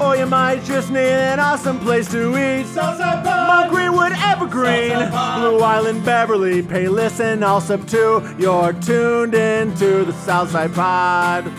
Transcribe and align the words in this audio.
Or 0.00 0.16
you 0.16 0.26
might 0.26 0.62
just 0.64 0.90
need 0.90 1.00
an 1.00 1.40
awesome 1.40 1.80
place 1.80 2.08
to 2.12 2.30
eat. 2.36 2.66
Southside 2.66 3.24
Pod. 3.24 3.48
Mount 3.48 3.70
Greenwood, 3.70 4.12
Evergreen, 4.12 4.90
Southside 4.90 5.10
Pod. 5.12 5.40
Blue 5.40 5.58
Island, 5.58 6.04
Beverly, 6.04 6.62
Palos, 6.62 7.18
and 7.20 7.42
Alsip 7.42 7.88
too. 7.90 8.22
You're 8.40 8.72
tuned 8.74 9.34
into 9.34 10.04
the 10.04 10.12
Southside 10.12 10.72
Pod. 10.72 11.50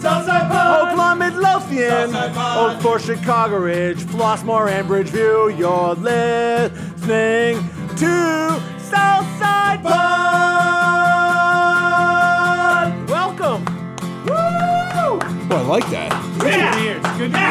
Southside 0.00 0.50
Pod. 0.50 0.88
Oakland, 0.92 1.18
Midlothian, 1.20 2.10
Southside 2.10 2.34
Pod. 2.34 2.76
Oak 2.76 2.82
Forest, 2.82 3.06
Chicago 3.06 3.56
Ridge, 3.58 3.98
Flossmoor, 4.04 4.68
and 4.70 4.86
Bridgeview. 4.86 5.56
You're 5.58 5.94
listening 5.94 7.56
to 7.96 8.60
Southside 8.78 9.82
Pod. 9.82 10.08
Welcome. 13.08 13.64
Woo! 14.26 15.18
Well, 15.48 15.58
I 15.58 15.62
like 15.62 15.88
that. 15.90 16.12
Good 16.38 16.52
to 16.52 16.70
hear. 16.78 17.00
Good 17.16 17.32
to 17.32 17.38
hear. 17.38 17.47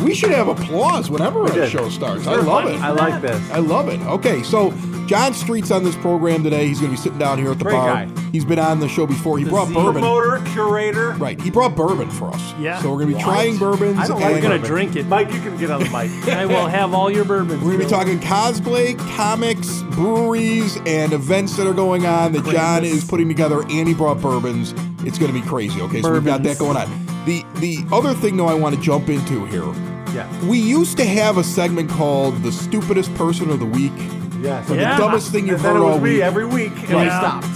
Yeah. 0.00 0.04
We 0.06 0.14
should 0.14 0.30
have 0.30 0.48
applause 0.48 1.10
whenever 1.10 1.44
a 1.44 1.68
show 1.68 1.88
starts. 1.88 2.26
I 2.26 2.36
love 2.36 2.66
it. 2.66 2.80
I 2.80 2.90
like 2.90 3.22
this. 3.22 3.50
I 3.50 3.58
love 3.58 3.88
it. 3.88 4.00
Okay, 4.00 4.42
so 4.42 4.72
John 5.06 5.34
Street's 5.34 5.70
on 5.70 5.82
this 5.82 5.96
program 5.96 6.44
today. 6.44 6.68
He's 6.68 6.78
going 6.78 6.92
to 6.92 6.96
be 6.96 7.02
sitting 7.02 7.18
down 7.18 7.38
here 7.38 7.50
at 7.50 7.58
the 7.58 7.64
Great 7.64 7.74
bar. 7.74 8.06
guy. 8.06 8.20
He's 8.30 8.44
been 8.44 8.60
on 8.60 8.78
the 8.78 8.88
show 8.88 9.06
before. 9.06 9.38
He 9.38 9.44
brought 9.44 9.66
bourbon. 9.68 10.02
Promoter, 10.02 10.40
curator. 10.52 11.10
Right, 11.12 11.40
he 11.40 11.50
brought 11.50 11.74
bourbon 11.74 12.08
for 12.10 12.28
us. 12.28 12.54
Yeah. 12.60 12.80
So 12.80 12.90
we're 12.90 13.02
going 13.02 13.08
to 13.10 13.16
be 13.16 13.22
trying 13.22 13.58
bourbons. 13.58 13.98
I 13.98 14.06
don't 14.06 14.22
and 14.22 14.34
like 14.34 14.42
gonna 14.42 14.58
drink 14.58 14.94
it. 14.96 15.06
Mike, 15.06 15.32
you 15.32 15.40
can 15.40 15.56
get 15.58 15.70
on 15.70 15.80
the 15.80 15.90
mic. 15.90 16.10
I 16.28 16.46
will 16.46 16.66
have 16.66 16.94
all 16.94 17.10
your 17.10 17.24
bourbons. 17.24 17.60
We're 17.62 17.76
going 17.76 17.80
to 17.80 17.84
be 17.86 17.90
talking 17.90 18.20
cosplay, 18.20 18.96
comics, 19.16 19.82
breweries, 19.90 20.76
and 20.86 21.12
events 21.12 21.56
that 21.56 21.66
are 21.66 21.74
going 21.74 22.06
on 22.06 22.32
that 22.32 22.44
John 22.44 22.84
is 22.84 23.04
putting 23.04 23.28
together, 23.28 23.62
and 23.62 23.88
he 23.88 23.94
brought 23.94 24.20
bourbons. 24.20 24.74
It's 25.04 25.18
going 25.18 25.32
to 25.32 25.40
be 25.40 25.46
crazy. 25.46 25.80
Okay, 25.80 26.02
so 26.02 26.12
we've 26.12 26.24
got 26.24 26.42
that 26.44 26.58
Bourbons. 26.58 26.58
going 26.58 26.76
on. 26.76 27.06
The 27.26 27.44
the 27.56 27.84
other 27.92 28.14
thing 28.14 28.36
though 28.36 28.46
I 28.46 28.54
want 28.54 28.74
to 28.76 28.80
jump 28.80 29.08
into 29.08 29.44
here. 29.46 29.64
Yeah. 30.14 30.44
We 30.46 30.58
used 30.58 30.96
to 30.98 31.04
have 31.04 31.38
a 31.38 31.44
segment 31.44 31.90
called 31.90 32.42
the 32.42 32.52
stupidest 32.52 33.14
person 33.14 33.50
of 33.50 33.58
the 33.60 33.66
week. 33.66 33.92
Yes. 34.40 34.68
Or 34.70 34.76
Yeah. 34.76 34.96
the 34.96 35.02
dumbest 35.04 35.32
thing 35.32 35.46
you've 35.46 35.64
And 35.64 35.76
heard 35.76 35.82
all 35.82 35.98
me 36.00 36.14
week. 36.14 36.22
every 36.22 36.46
week, 36.46 36.72
and 36.88 36.98
we 37.00 37.04
Yeah. 37.04 37.18
stopped. 37.20 37.46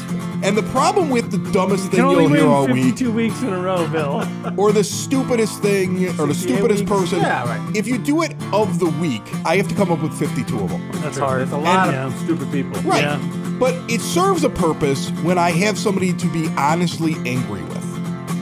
And 0.42 0.58
the 0.58 0.62
problem 0.64 1.08
with 1.08 1.30
the 1.30 1.38
dumbest 1.52 1.84
You 1.84 1.90
thing 1.90 2.10
you'll 2.10 2.28
hear 2.28 2.46
all 2.46 2.66
week, 2.66 2.84
52 2.84 3.10
weeks 3.10 3.40
in 3.40 3.48
a 3.48 3.58
row, 3.58 3.86
Bill. 3.86 4.22
or 4.58 4.72
the 4.72 4.84
stupidest 4.84 5.62
thing, 5.62 6.06
or 6.18 6.26
the 6.26 6.34
stupidest 6.34 6.80
weeks? 6.80 6.90
person. 6.92 7.20
Yeah, 7.20 7.44
right. 7.48 7.60
If 7.74 7.86
you 7.86 7.96
do 7.96 8.20
it 8.20 8.34
of 8.52 8.78
the 8.78 8.90
week, 9.00 9.22
I 9.46 9.56
have 9.56 9.68
to 9.68 9.74
come 9.74 9.90
up 9.90 10.02
with 10.02 10.12
52 10.12 10.58
of 10.60 10.68
them. 10.68 10.82
That's 11.02 11.16
hard. 11.16 11.40
There's 11.40 11.52
a 11.52 11.56
lot 11.56 11.88
Yeah. 11.90 12.06
of 12.08 12.14
stupid 12.24 12.52
people. 12.52 12.78
Right. 12.82 13.02
Yeah. 13.04 13.18
But 13.58 13.74
it 13.88 14.02
serves 14.02 14.44
a 14.44 14.50
purpose 14.50 15.10
when 15.22 15.38
I 15.38 15.50
have 15.52 15.78
somebody 15.78 16.12
to 16.12 16.26
be 16.26 16.50
honestly 16.58 17.16
angry 17.24 17.62
with. 17.62 17.83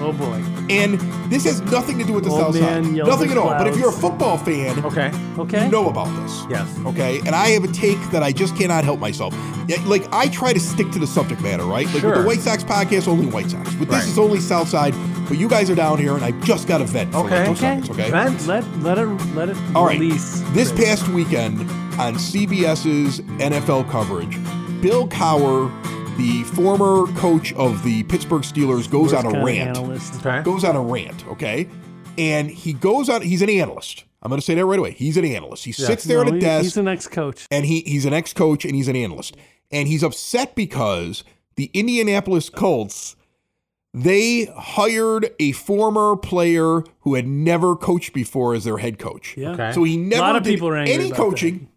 Oh 0.03 0.13
boy. 0.13 0.43
And 0.71 0.99
this 1.31 1.45
has 1.45 1.61
nothing 1.63 1.99
to 1.99 2.05
do 2.05 2.13
with 2.13 2.25
the 2.25 2.31
Old 2.31 2.41
South 2.41 2.55
man 2.61 2.85
Side. 2.85 2.95
yells 2.97 3.09
Nothing 3.09 3.31
at 3.31 3.37
at 3.37 3.43
all. 3.43 3.51
But 3.51 3.67
if 3.69 3.75
clouds. 3.75 3.79
you're 3.79 3.89
a 3.91 3.93
football 3.93 4.37
fan, 4.39 4.85
Okay. 4.85 5.11
Okay. 5.39 5.65
you 5.67 5.71
know 5.71 5.89
about 5.89 6.07
this. 6.23 6.45
Yes. 6.51 6.69
Okay, 6.87 7.19
and 7.21 7.31
I 7.35 7.49
have 7.51 7.65
a 7.65 7.69
take 7.69 7.99
that 8.11 8.23
I 8.23 8.33
just 8.33 8.57
cannot 8.57 8.85
help 8.85 8.99
myself. 9.01 9.35
Yeah, 9.69 9.77
Like 9.87 10.05
I 10.13 10.29
try 10.29 10.53
to 10.53 10.61
stick 10.61 10.91
to 10.93 10.99
the 10.99 11.07
subject 11.07 11.41
matter, 11.41 11.65
right? 11.65 11.87
Like 11.87 11.95
with 11.95 12.03
Sure. 12.03 12.19
the 12.23 12.27
White 12.27 12.41
Sox 12.41 12.65
podcast, 12.65 13.07
only 13.09 13.27
White 13.27 13.51
Sox. 13.51 13.69
With 13.75 13.89
this, 13.89 13.99
Right. 14.01 14.09
it's 14.09 14.19
only 14.19 14.41
South 14.41 14.69
Side. 14.69 14.95
But 15.29 15.39
you 15.39 15.49
guys 15.49 15.71
are 15.71 15.75
down 15.77 15.99
here, 15.99 16.15
and 16.17 16.25
I 16.25 16.33
just 16.43 16.67
got 16.67 16.81
a 16.81 16.85
vent 16.85 17.13
for 17.13 17.19
Okay. 17.19 17.37
like 17.37 17.45
two 17.47 17.51
Okay. 17.53 17.61
seconds. 17.61 17.91
Okay. 17.91 18.11
Vent. 18.11 18.47
Let 18.47 18.65
let 18.83 18.99
it 18.99 19.07
let 19.37 19.49
it 19.51 19.57
All 19.75 19.87
right. 19.87 19.99
release. 20.01 20.43
This 20.53 20.73
past 20.73 21.09
weekend 21.09 21.61
on 21.99 22.19
CBS's 22.19 23.21
NFL 23.39 23.85
coverage, 23.85 24.37
Bill 24.81 25.07
Cowher, 25.09 25.71
the 26.17 26.43
former 26.55 27.07
coach 27.19 27.53
of 27.55 27.83
the 27.83 28.03
Pittsburgh 28.05 28.43
Steelers, 28.43 28.91
goes 28.91 29.13
Worst 29.13 29.27
on 29.27 29.37
a 29.37 29.45
rant. 29.45 29.79
Okay. 29.79 30.43
Goes 30.43 30.65
on 30.65 30.77
a 30.77 30.83
rant. 30.83 31.27
Okay. 31.29 31.69
And 32.19 32.51
he 32.51 32.73
goes 32.73 33.09
on. 33.09 33.23
He's 33.23 33.43
an 33.43 33.51
analyst. 33.51 34.05
I'm 34.23 34.29
going 34.29 34.41
to 34.41 34.45
say 34.45 34.55
that 34.55 34.65
right 34.65 34.79
away. 34.79 34.93
He's 34.93 35.17
an 35.17 35.25
analyst. 35.25 35.65
He 35.65 35.73
sits 35.73 36.05
there 36.05 36.25
No, 36.25 36.29
at 36.31 36.35
a 36.35 36.41
desk 36.41 36.63
He's 36.65 36.75
the 36.75 36.83
next 36.83 37.09
coach. 37.09 37.47
and 37.51 37.65
he 37.67 37.81
he's 37.81 38.05
an 38.07 38.13
ex-coach 38.13 38.65
and 38.65 38.75
he's 38.75 38.87
an 38.87 38.95
analyst 38.95 39.37
and 39.73 39.89
he's 39.89 40.05
upset 40.05 40.55
because 40.55 41.25
the 41.57 41.71
Indianapolis 41.75 42.49
Colts 42.49 43.17
they 43.95 44.45
hired 44.57 45.31
a 45.39 45.53
former 45.53 46.17
player 46.17 46.83
who 47.01 47.15
had 47.15 47.27
never 47.27 47.77
coached 47.77 48.15
before 48.15 48.55
as 48.55 48.65
their 48.65 48.79
head 48.79 48.99
coach. 48.99 49.37
Yeah. 49.37 49.51
Okay. 49.51 49.73
So 49.73 49.83
he 49.85 49.97
never 49.97 50.23
lot 50.23 50.37
of 50.37 50.45
did 50.45 50.51
people 50.51 50.69
are 50.69 50.77
angry 50.77 50.95
any 50.95 51.07
about 51.07 51.17
coaching 51.17 51.69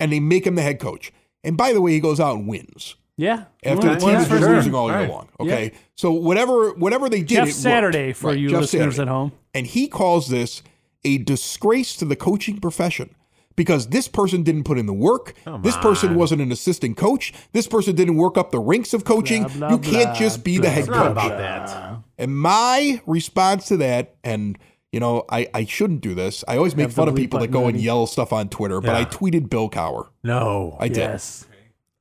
and 0.00 0.12
they 0.12 0.20
make 0.20 0.46
him 0.46 0.54
the 0.54 0.62
head 0.62 0.78
coach. 0.78 1.12
And 1.44 1.56
by 1.56 1.72
the 1.72 1.80
way, 1.80 1.92
he 1.92 2.00
goes 2.00 2.20
out 2.20 2.36
and 2.36 2.46
wins 2.48 2.94
Yeah. 3.18 3.44
after 3.64 3.86
Well, 3.86 3.94
the 3.94 4.00
team 4.00 4.06
well, 4.08 4.18
has 4.20 4.28
been 4.28 4.38
sure. 4.38 4.54
losing 4.56 4.74
all 4.74 4.88
year 4.88 4.98
Right. 5.00 5.10
long. 5.10 5.28
Okay. 5.40 5.72
So 5.96 6.12
whatever 6.12 6.70
whatever 6.74 7.10
they 7.10 7.18
did 7.18 7.28
Jeff 7.28 7.38
it 7.48 7.50
worked. 7.50 7.56
Saturday 7.56 8.12
for 8.14 8.28
Right, 8.28 8.38
you 8.38 8.48
Jeff 8.48 8.60
listeners 8.62 8.94
Saturday. 8.96 9.10
at 9.10 9.14
home. 9.14 9.32
And 9.52 9.66
he 9.66 9.88
calls 9.88 10.28
this 10.28 10.62
a 11.04 11.18
disgrace 11.18 11.94
to 11.96 12.04
the 12.04 12.16
coaching 12.16 12.58
profession 12.60 13.14
because 13.56 13.88
this 13.88 14.06
person 14.08 14.42
didn't 14.44 14.62
put 14.64 14.78
in 14.78 14.86
the 14.86 14.92
work. 14.94 15.34
this 15.62 15.76
person 15.78 16.14
wasn't 16.14 16.40
an 16.40 16.52
assistant 16.52 16.96
coach. 16.96 17.32
This 17.52 17.66
person 17.66 17.96
didn't 17.96 18.16
work 18.16 18.38
up 18.38 18.52
the 18.52 18.60
ranks 18.60 18.94
of 18.94 19.04
coaching. 19.04 19.42
Blah, 19.44 19.52
blah, 19.58 19.70
you 19.70 19.78
can't 19.78 20.10
blah, 20.10 20.14
just 20.14 20.44
be 20.44 20.58
the 20.58 20.70
head 20.70 20.80
It's 20.84 20.88
not 20.88 21.02
coach. 21.14 21.26
about 21.26 21.38
that. 21.38 21.98
And 22.18 22.38
my 22.38 23.00
response 23.06 23.66
to 23.68 23.76
that, 23.78 24.14
and 24.22 24.56
you 24.92 25.00
know, 25.00 25.24
I, 25.28 25.48
I 25.52 25.64
shouldn't 25.66 26.00
do 26.00 26.14
this. 26.14 26.44
I 26.48 26.56
always 26.56 26.74
make 26.76 26.84
Have 26.86 26.94
fun 26.94 27.08
of 27.08 27.14
people 27.16 27.40
that 27.40 27.50
button 27.50 27.62
go 27.62 27.68
and 27.68 27.78
yell 27.80 28.06
stuff 28.06 28.32
on 28.32 28.48
Twitter, 28.48 28.80
but 28.80 28.92
Yeah. 28.92 28.98
I 29.00 29.04
tweeted 29.04 29.50
Bill 29.50 29.68
Cowher. 29.68 30.06
No. 30.24 30.76
I 30.80 30.88
did. 30.88 30.96
Yes. 30.98 31.44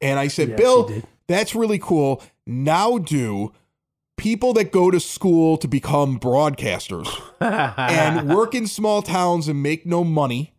And 0.01 0.19
I 0.19 0.27
said, 0.27 0.49
Yes, 0.49 0.59
Bill, 0.59 1.03
that's 1.27 1.55
really 1.55 1.79
cool. 1.79 2.21
Now 2.45 2.97
do 2.97 3.53
people 4.17 4.53
that 4.53 4.71
go 4.71 4.89
to 4.91 4.99
school 4.99 5.57
to 5.57 5.67
become 5.67 6.19
broadcasters 6.19 7.07
and 7.39 8.29
work 8.29 8.55
in 8.55 8.67
small 8.67 9.01
towns 9.01 9.47
and 9.47 9.61
make 9.61 9.85
no 9.85 10.03
money 10.03 10.53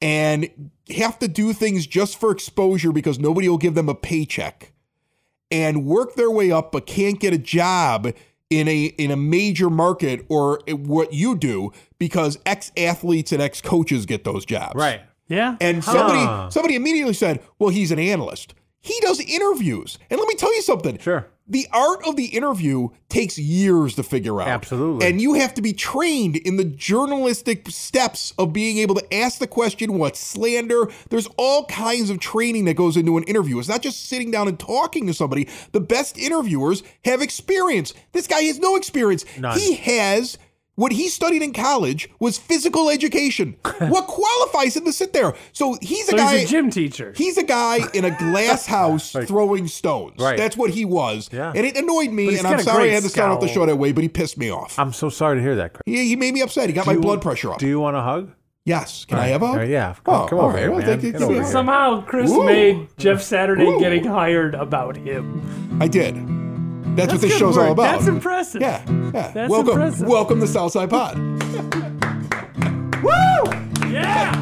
and 0.00 0.70
have 0.96 1.18
to 1.20 1.28
do 1.28 1.52
things 1.52 1.86
just 1.86 2.18
for 2.18 2.30
exposure 2.32 2.92
because 2.92 3.18
nobody 3.18 3.48
will 3.48 3.58
give 3.58 3.74
them 3.74 3.88
a 3.88 3.94
paycheck 3.94 4.72
and 5.50 5.86
work 5.86 6.14
their 6.14 6.30
way 6.30 6.50
up 6.50 6.72
but 6.72 6.86
can't 6.86 7.20
get 7.20 7.32
a 7.32 7.38
job 7.38 8.12
in 8.50 8.68
a 8.68 8.84
in 8.86 9.10
a 9.10 9.16
major 9.16 9.70
market 9.70 10.24
or 10.28 10.60
what 10.68 11.12
you 11.12 11.36
do 11.36 11.72
because 11.98 12.38
ex 12.44 12.72
athletes 12.76 13.32
and 13.32 13.40
ex 13.40 13.60
coaches 13.60 14.06
get 14.06 14.24
those 14.24 14.44
jobs. 14.44 14.74
Right. 14.74 15.00
Yeah. 15.28 15.56
And 15.60 15.82
somebody 15.82 16.18
Huh. 16.18 16.50
somebody 16.50 16.74
immediately 16.74 17.14
said, 17.14 17.42
"Well, 17.58 17.70
he's 17.70 17.90
an 17.90 17.98
analyst. 17.98 18.54
He 18.84 18.98
does 19.00 19.18
interviews." 19.18 19.98
And 20.10 20.20
let 20.20 20.28
me 20.28 20.34
tell 20.34 20.54
you 20.54 20.62
something. 20.62 20.98
Sure. 20.98 21.26
The 21.46 21.66
art 21.72 22.06
of 22.06 22.16
the 22.16 22.24
interview 22.26 22.88
takes 23.10 23.38
years 23.38 23.96
to 23.96 24.02
figure 24.02 24.40
out. 24.40 24.48
Absolutely. 24.48 25.06
And 25.06 25.20
you 25.20 25.34
have 25.34 25.52
to 25.54 25.62
be 25.62 25.74
trained 25.74 26.36
in 26.36 26.56
the 26.56 26.64
journalistic 26.64 27.68
steps 27.68 28.32
of 28.38 28.54
being 28.54 28.78
able 28.78 28.94
to 28.94 29.14
ask 29.14 29.38
the 29.38 29.46
question, 29.46 29.98
what's 29.98 30.18
slander? 30.18 30.88
There's 31.10 31.28
all 31.36 31.66
kinds 31.66 32.08
of 32.08 32.18
training 32.18 32.64
that 32.64 32.76
goes 32.76 32.96
into 32.96 33.18
an 33.18 33.24
interview. 33.24 33.58
It's 33.58 33.68
not 33.68 33.82
just 33.82 34.06
sitting 34.08 34.30
down 34.30 34.48
and 34.48 34.58
talking 34.58 35.06
to 35.06 35.12
somebody. 35.12 35.46
The 35.72 35.80
best 35.80 36.16
interviewers 36.16 36.82
have 37.04 37.20
experience. 37.20 37.92
This 38.12 38.26
guy 38.26 38.40
has 38.44 38.58
no 38.58 38.76
experience. 38.76 39.26
None. 39.38 39.58
He 39.58 39.74
has 39.74 40.38
what 40.76 40.92
he 40.92 41.08
studied 41.08 41.42
in 41.42 41.52
college 41.52 42.08
was 42.18 42.36
physical 42.38 42.90
education. 42.90 43.56
what 43.78 44.06
qualifies 44.06 44.76
him 44.76 44.84
to 44.84 44.92
sit 44.92 45.12
there? 45.12 45.34
So 45.52 45.76
he's 45.80 46.08
a 46.08 46.12
so 46.12 46.16
guy 46.16 46.38
he's 46.38 46.48
a 46.48 46.50
gym 46.50 46.70
teacher. 46.70 47.12
He's 47.16 47.38
a 47.38 47.42
guy 47.44 47.78
in 47.94 48.04
a 48.04 48.10
glass 48.18 48.66
house 48.78 49.12
throwing 49.12 49.68
stones. 49.68 50.16
Right. 50.18 50.36
That's 50.36 50.56
what 50.56 50.70
he 50.70 50.84
was. 50.84 51.28
Yeah. 51.32 51.52
And 51.54 51.64
it 51.64 51.76
annoyed 51.76 52.10
me, 52.10 52.36
and 52.38 52.46
I'm 52.46 52.60
sorry 52.60 52.90
I 52.90 52.94
had 52.94 53.02
to 53.04 53.08
start 53.08 53.30
off 53.30 53.40
the 53.40 53.48
show 53.48 53.64
that 53.66 53.76
way, 53.76 53.92
but 53.92 54.02
he 54.02 54.08
pissed 54.08 54.36
me 54.38 54.50
off. 54.50 54.78
I'm 54.78 54.92
so 54.92 55.08
sorry 55.08 55.36
to 55.36 55.42
hear 55.42 55.56
that, 55.56 55.74
Chris. 55.74 55.82
he, 55.86 56.08
he 56.08 56.16
made 56.16 56.34
me 56.34 56.40
upset. 56.42 56.68
He 56.68 56.72
got 56.74 56.86
my 56.86 56.94
you- 56.94 57.00
blood 57.00 57.22
pressure 57.22 57.52
up. 57.52 57.58
Do 57.58 57.66
you 57.68 57.80
want 57.80 57.96
a 57.96 58.02
hug? 58.02 58.32
yes. 58.66 59.04
Can 59.04 59.18
I 59.18 59.26
have 59.28 59.42
a 59.42 59.46
hug? 59.46 59.68
Yeah. 59.68 59.94
Oh, 60.06 60.20
Come, 60.20 60.28
come 60.28 60.38
all 60.38 60.44
over 60.46 60.54
right. 60.54 60.62
here, 60.62 60.70
man. 60.72 60.82
thank 60.82 61.02
you. 61.02 61.12
Get 61.12 61.22
over 61.22 61.34
here. 61.34 61.44
Somehow 61.44 62.00
Chris 62.02 62.30
Ooh. 62.30 62.44
made 62.44 62.88
Jeff 62.96 63.20
Saturday 63.22 63.66
Ooh. 63.66 63.78
getting 63.78 64.04
hired 64.04 64.54
about 64.54 64.96
him. 64.96 65.78
I 65.80 65.86
did. 65.88 66.14
Mm, 66.94 66.96
that's, 66.96 67.12
what 67.12 67.20
this 67.20 67.32
good 67.32 67.38
show's 67.38 67.58
all 67.58 67.72
about. 67.72 67.96
That's 67.96 68.06
impressive. 68.06 68.62
Yeah. 68.62 68.84
Yeah. 68.88 69.30
That's 69.32 69.50
welcome. 69.50 69.72
impressive. 69.72 70.06
Welcome 70.06 70.40
to 70.40 70.46
Southside 70.46 70.90
Pod. 70.90 71.18
Woo! 73.02 73.90
Yeah. 73.90 74.40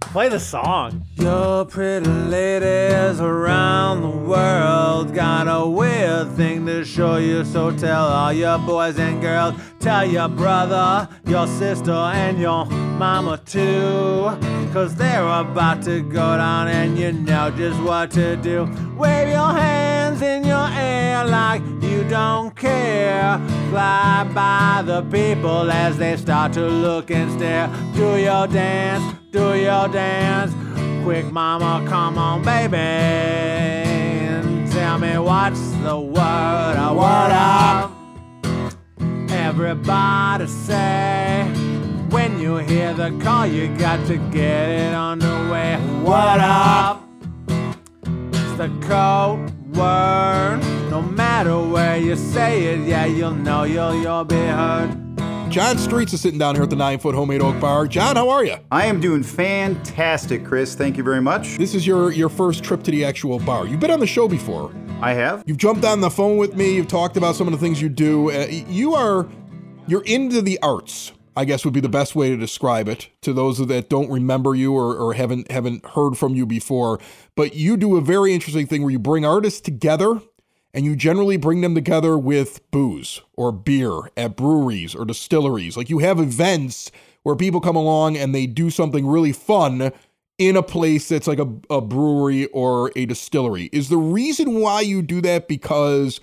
Play 0.00 0.28
the 0.28 0.40
song. 0.40 1.04
Your 1.14 1.64
pretty 1.66 2.08
ladies 2.08 3.20
around 3.20 4.02
the 4.02 4.08
world 4.08 5.14
got 5.14 5.46
a 5.46 5.68
weird 5.68 6.32
thing 6.32 6.66
to 6.66 6.84
show 6.84 7.18
you, 7.18 7.44
so 7.44 7.70
tell 7.76 8.06
all 8.06 8.32
your 8.32 8.58
boys 8.58 8.98
and 8.98 9.20
girls, 9.20 9.54
tell 9.78 10.04
your 10.04 10.28
brother, 10.28 11.08
your 11.26 11.46
sister, 11.46 11.92
and 11.92 12.38
your 12.38 12.64
mama 12.66 13.38
too. 13.44 14.36
Cause 14.76 14.94
they're 14.94 15.26
about 15.26 15.82
to 15.84 16.02
go 16.02 16.36
down 16.36 16.68
and 16.68 16.98
you 16.98 17.10
know 17.10 17.50
just 17.50 17.80
what 17.80 18.10
to 18.10 18.36
do. 18.36 18.64
Wave 18.94 19.28
your 19.28 19.50
hands 19.54 20.20
in 20.20 20.44
your 20.44 20.68
air 20.68 21.24
like 21.24 21.62
you 21.80 22.04
don't 22.10 22.54
care. 22.54 23.40
Fly 23.70 24.30
by 24.34 24.82
the 24.84 25.00
people 25.04 25.70
as 25.70 25.96
they 25.96 26.14
start 26.18 26.52
to 26.52 26.66
look 26.68 27.10
and 27.10 27.32
stare. 27.32 27.70
Do 27.94 28.18
your 28.18 28.46
dance, 28.48 29.18
do 29.30 29.54
your 29.58 29.88
dance. 29.88 30.52
Quick, 31.04 31.32
mama, 31.32 31.82
come 31.88 32.18
on, 32.18 32.42
baby. 32.42 32.76
Tell 34.72 34.98
me 34.98 35.16
what's 35.16 35.70
the 35.84 35.98
word, 35.98 36.76
uh, 36.76 36.92
word 36.92 37.32
up. 37.32 37.92
Everybody 39.30 40.46
say, 40.46 41.50
you 42.46 42.58
hear 42.58 42.94
the 42.94 43.10
call, 43.24 43.44
you 43.44 43.66
got 43.76 44.06
to 44.06 44.18
get 44.30 44.68
it 44.68 44.94
underway. 44.94 45.74
What 46.04 46.38
up? 46.38 47.02
It's 48.06 48.56
the 48.56 48.68
code 48.82 49.50
word. 49.76 50.60
No 50.88 51.02
matter 51.02 51.58
where 51.58 51.96
you 51.96 52.14
say 52.14 52.66
it, 52.66 52.86
yeah, 52.86 53.04
you'll 53.04 53.34
know 53.34 53.64
you'll, 53.64 54.00
you'll 54.00 54.22
be 54.22 54.36
heard. 54.36 54.96
John 55.50 55.76
Streets 55.76 56.12
is 56.12 56.20
sitting 56.20 56.38
down 56.38 56.54
here 56.54 56.62
at 56.62 56.70
the 56.70 56.76
Nine 56.76 57.00
Foot 57.00 57.16
Homemade 57.16 57.42
Oak 57.42 57.58
Bar. 57.58 57.88
John, 57.88 58.14
how 58.14 58.28
are 58.28 58.44
you? 58.44 58.54
I 58.70 58.86
am 58.86 59.00
doing 59.00 59.24
fantastic, 59.24 60.44
Chris. 60.44 60.76
Thank 60.76 60.96
you 60.96 61.02
very 61.02 61.20
much. 61.20 61.58
This 61.58 61.74
is 61.74 61.84
your 61.84 62.12
your 62.12 62.28
first 62.28 62.62
trip 62.62 62.84
to 62.84 62.92
the 62.92 63.04
actual 63.04 63.40
bar. 63.40 63.66
You've 63.66 63.80
been 63.80 63.90
on 63.90 63.98
the 63.98 64.06
show 64.06 64.28
before. 64.28 64.72
I 65.00 65.14
have. 65.14 65.42
You've 65.46 65.56
jumped 65.56 65.84
on 65.84 66.00
the 66.00 66.10
phone 66.10 66.36
with 66.36 66.54
me. 66.54 66.76
You've 66.76 66.88
talked 66.88 67.16
about 67.16 67.34
some 67.34 67.48
of 67.48 67.52
the 67.52 67.58
things 67.58 67.82
you 67.82 67.88
do. 67.88 68.30
Uh, 68.30 68.46
you 68.68 68.94
are 68.94 69.26
you're 69.88 70.04
into 70.04 70.42
the 70.42 70.60
arts. 70.62 71.12
I 71.36 71.44
guess 71.44 71.64
would 71.64 71.74
be 71.74 71.80
the 71.80 71.88
best 71.88 72.16
way 72.16 72.30
to 72.30 72.36
describe 72.36 72.88
it 72.88 73.10
to 73.20 73.32
those 73.34 73.58
that 73.58 73.88
don't 73.90 74.10
remember 74.10 74.54
you 74.54 74.74
or, 74.74 74.96
or 74.96 75.12
haven't 75.12 75.50
haven't 75.50 75.84
heard 75.84 76.16
from 76.16 76.34
you 76.34 76.46
before. 76.46 76.98
But 77.34 77.54
you 77.54 77.76
do 77.76 77.96
a 77.96 78.00
very 78.00 78.32
interesting 78.32 78.66
thing 78.66 78.82
where 78.82 78.90
you 78.90 78.98
bring 78.98 79.24
artists 79.26 79.60
together 79.60 80.20
and 80.72 80.84
you 80.84 80.96
generally 80.96 81.36
bring 81.36 81.60
them 81.60 81.74
together 81.74 82.16
with 82.16 82.70
booze 82.70 83.20
or 83.34 83.52
beer 83.52 84.10
at 84.16 84.36
breweries 84.36 84.94
or 84.94 85.04
distilleries. 85.04 85.76
Like 85.76 85.90
you 85.90 85.98
have 85.98 86.18
events 86.18 86.90
where 87.22 87.36
people 87.36 87.60
come 87.60 87.76
along 87.76 88.16
and 88.16 88.34
they 88.34 88.46
do 88.46 88.70
something 88.70 89.06
really 89.06 89.32
fun 89.32 89.92
in 90.38 90.56
a 90.56 90.62
place 90.62 91.08
that's 91.08 91.26
like 91.26 91.38
a, 91.38 91.48
a 91.70 91.80
brewery 91.80 92.46
or 92.46 92.92
a 92.94 93.06
distillery. 93.06 93.68
Is 93.72 93.88
the 93.88 93.96
reason 93.96 94.60
why 94.60 94.82
you 94.82 95.02
do 95.02 95.20
that 95.22 95.48
because 95.48 96.20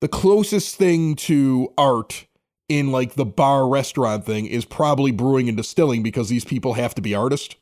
the 0.00 0.08
closest 0.08 0.76
thing 0.76 1.14
to 1.16 1.72
art 1.78 2.25
in 2.68 2.90
like 2.92 3.14
the 3.14 3.24
bar 3.24 3.68
restaurant 3.68 4.24
thing 4.24 4.46
is 4.46 4.64
probably 4.64 5.10
brewing 5.12 5.48
and 5.48 5.56
distilling 5.56 6.02
because 6.02 6.28
these 6.28 6.44
people 6.44 6.74
have 6.74 6.94
to 6.96 7.02
be 7.02 7.14
artists? 7.14 7.54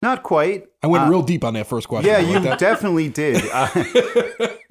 Not 0.00 0.22
quite. 0.24 0.66
I 0.82 0.88
went 0.88 1.04
Uh, 1.04 1.10
real 1.10 1.22
deep 1.22 1.44
on 1.44 1.54
that 1.54 1.66
first 1.68 1.86
question. 1.88 2.10
Yeah, 2.10 2.18
like 2.18 2.26
you 2.28 2.40
that. 2.40 2.58
definitely 2.58 3.08
did. 3.08 3.42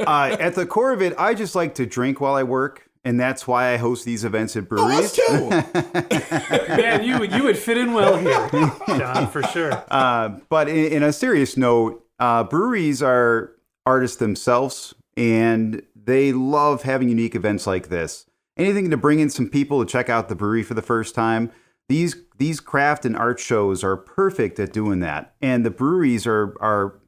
Uh, 0.01 0.07
uh, 0.33 0.35
at 0.39 0.55
the 0.55 0.65
core 0.65 0.91
of 0.93 1.01
it, 1.01 1.13
I 1.17 1.35
just 1.35 1.53
like 1.53 1.75
to 1.75 1.85
drink 1.85 2.19
while 2.19 2.33
I 2.33 2.41
work, 2.41 2.89
and 3.05 3.19
that's 3.19 3.47
why 3.47 3.71
I 3.71 3.77
host 3.77 4.03
these 4.03 4.25
events 4.25 4.55
at 4.55 4.65
Oh, 4.71 4.89
us 4.89 5.15
breweries. 5.15 5.29
too. 5.29 5.49
Man, 6.75 7.03
you 7.03 7.19
would 7.19 7.31
you 7.31 7.43
would 7.43 7.57
fit 7.57 7.77
in 7.77 7.93
well 7.93 8.17
here, 8.17 8.49
John, 8.87 9.27
for 9.27 9.43
sure. 9.43 9.83
Uh, 9.91 10.29
but 10.49 10.67
in, 10.69 10.91
in 10.93 11.03
a 11.03 11.13
serious 11.13 11.55
note, 11.55 12.03
uh, 12.19 12.43
breweries 12.43 13.03
are 13.03 13.51
artists 13.85 14.17
themselves, 14.17 14.95
and 15.15 15.83
they 15.95 16.33
love 16.33 16.81
having 16.83 17.07
unique 17.09 17.35
events 17.35 17.67
like 17.67 17.89
this. 17.89 18.25
Anything 18.61 18.91
to 18.91 18.97
bring 18.97 19.19
in 19.19 19.31
some 19.31 19.49
people 19.49 19.83
to 19.83 19.91
check 19.91 20.07
out 20.07 20.29
the 20.29 20.35
brewery 20.35 20.61
for 20.61 20.75
the 20.75 20.83
first 20.83 21.15
time. 21.15 21.51
These 21.89 22.15
these 22.37 22.59
craft 22.59 23.05
and 23.05 23.17
art 23.17 23.39
shows 23.39 23.83
are 23.83 23.97
perfect 23.97 24.59
at 24.59 24.71
doing 24.71 24.99
that, 24.99 25.33
and 25.41 25.65
the 25.65 25.71
breweries 25.71 26.27
are 26.27 26.55
are 26.61 26.99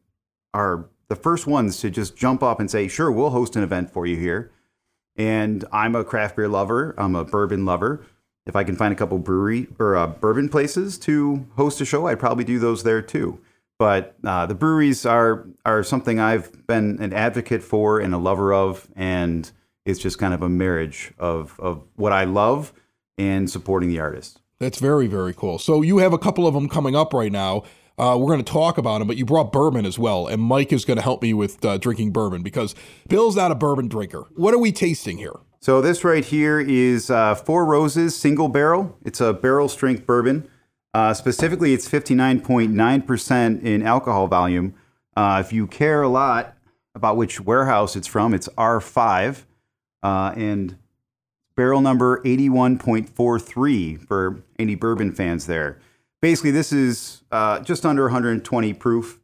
are 0.56 0.90
the 1.10 1.16
first 1.16 1.46
ones 1.46 1.78
to 1.82 1.92
just 1.92 2.18
jump 2.18 2.42
up 2.42 2.60
and 2.60 2.72
say, 2.72 2.88
"Sure, 2.88 3.12
we'll 3.12 3.30
host 3.30 3.56
an 3.56 3.62
event 3.62 3.92
for 3.92 4.08
you 4.08 4.18
here." 4.18 4.52
And 5.16 5.64
I'm 5.72 5.96
a 5.96 6.04
craft 6.04 6.38
beer 6.38 6.48
lover. 6.48 6.96
I'm 6.98 7.14
a 7.14 7.24
bourbon 7.24 7.66
lover. 7.66 8.04
If 8.48 8.56
I 8.56 8.64
can 8.64 8.76
find 8.76 8.92
a 8.92 8.98
couple 8.98 9.20
brewery 9.20 9.68
or 9.78 9.96
uh, 9.96 10.08
bourbon 10.08 10.50
places 10.50 10.98
to 11.00 11.46
host 11.56 11.80
a 11.82 11.86
show, 11.86 12.08
I'd 12.08 12.20
probably 12.20 12.46
do 12.46 12.58
those 12.58 12.82
there 12.82 13.04
too. 13.04 13.40
But 13.78 14.16
uh, 14.24 14.48
the 14.48 14.56
breweries 14.56 15.06
are 15.06 15.46
are 15.68 15.84
something 15.84 16.20
I've 16.20 16.66
been 16.66 17.00
an 17.00 17.14
advocate 17.14 17.62
for 17.62 18.00
and 18.00 18.16
a 18.16 18.18
lover 18.18 18.52
of, 18.56 18.88
and 18.96 19.52
it's 19.86 20.00
just 20.00 20.18
kind 20.18 20.34
of 20.34 20.42
a 20.42 20.50
marriage 20.50 21.14
of 21.20 21.60
of 21.60 21.84
what 21.96 22.12
I 22.12 22.24
love 22.24 22.74
and 23.18 23.50
supporting 23.50 23.90
the 23.90 24.00
artist. 24.00 24.40
That's 24.60 24.80
very, 24.80 25.08
very 25.08 25.34
cool. 25.34 25.60
So 25.60 25.82
you 25.82 25.98
have 25.98 26.14
a 26.14 26.18
couple 26.18 26.48
of 26.48 26.54
them 26.54 26.70
coming 26.70 26.96
up 26.96 27.14
right 27.14 27.32
now. 27.32 27.64
Uh, 27.98 28.18
we're 28.20 28.28
going 28.28 28.44
to 28.44 28.52
talk 28.52 28.78
about 28.78 29.00
them, 29.00 29.08
but 29.08 29.18
you 29.18 29.26
brought 29.26 29.52
bourbon 29.52 29.86
as 29.86 30.00
well, 30.00 30.26
and 30.26 30.42
Mike 30.42 30.74
is 30.74 30.84
going 30.84 30.98
to 30.98 31.04
help 31.04 31.22
me 31.22 31.32
with 31.34 31.64
uh, 31.64 31.78
drinking 31.78 32.12
bourbon 32.12 32.42
because 32.42 32.74
Bill's 33.08 33.36
not 33.36 33.52
a 33.52 33.56
bourbon 33.56 33.88
drinker. 33.88 34.26
What 34.36 34.54
are 34.54 34.58
we 34.58 34.72
tasting 34.72 35.18
here? 35.18 35.36
So 35.60 35.80
this 35.80 36.04
right 36.04 36.26
here 36.26 36.60
is 36.60 37.12
uh, 37.12 37.36
Four 37.36 37.66
Roses 37.66 38.16
single 38.16 38.50
barrel. 38.50 38.98
It's 39.06 39.22
a 39.22 39.32
barrel 39.32 39.70
strength 39.70 40.08
bourbon. 40.08 40.50
Uh, 40.94 41.14
specifically, 41.14 41.74
it's 41.74 41.88
59.9% 41.88 43.64
in 43.64 43.84
alcohol 43.84 44.28
volume. 44.28 44.74
Uh, 45.16 45.44
if 45.46 45.54
you 45.54 45.68
care 45.68 46.02
a 46.02 46.10
lot 46.10 46.56
about 46.96 47.16
which 47.16 47.40
warehouse 47.42 47.96
it's 47.96 48.08
from, 48.08 48.34
it's 48.34 48.48
R5. 48.50 49.44
Uh, 50.04 50.34
and 50.36 50.78
barrel 51.56 51.82
number 51.82 52.22
81.43 52.24 54.08
for 54.08 54.44
any 54.60 54.76
bourbon 54.76 55.12
fans 55.12 55.48
there. 55.48 55.80
Basically, 56.22 56.52
this 56.52 56.72
is 56.72 57.24
uh, 57.32 57.60
just 57.62 57.86
under 57.86 58.04
120 58.04 58.74
proof. 58.74 59.20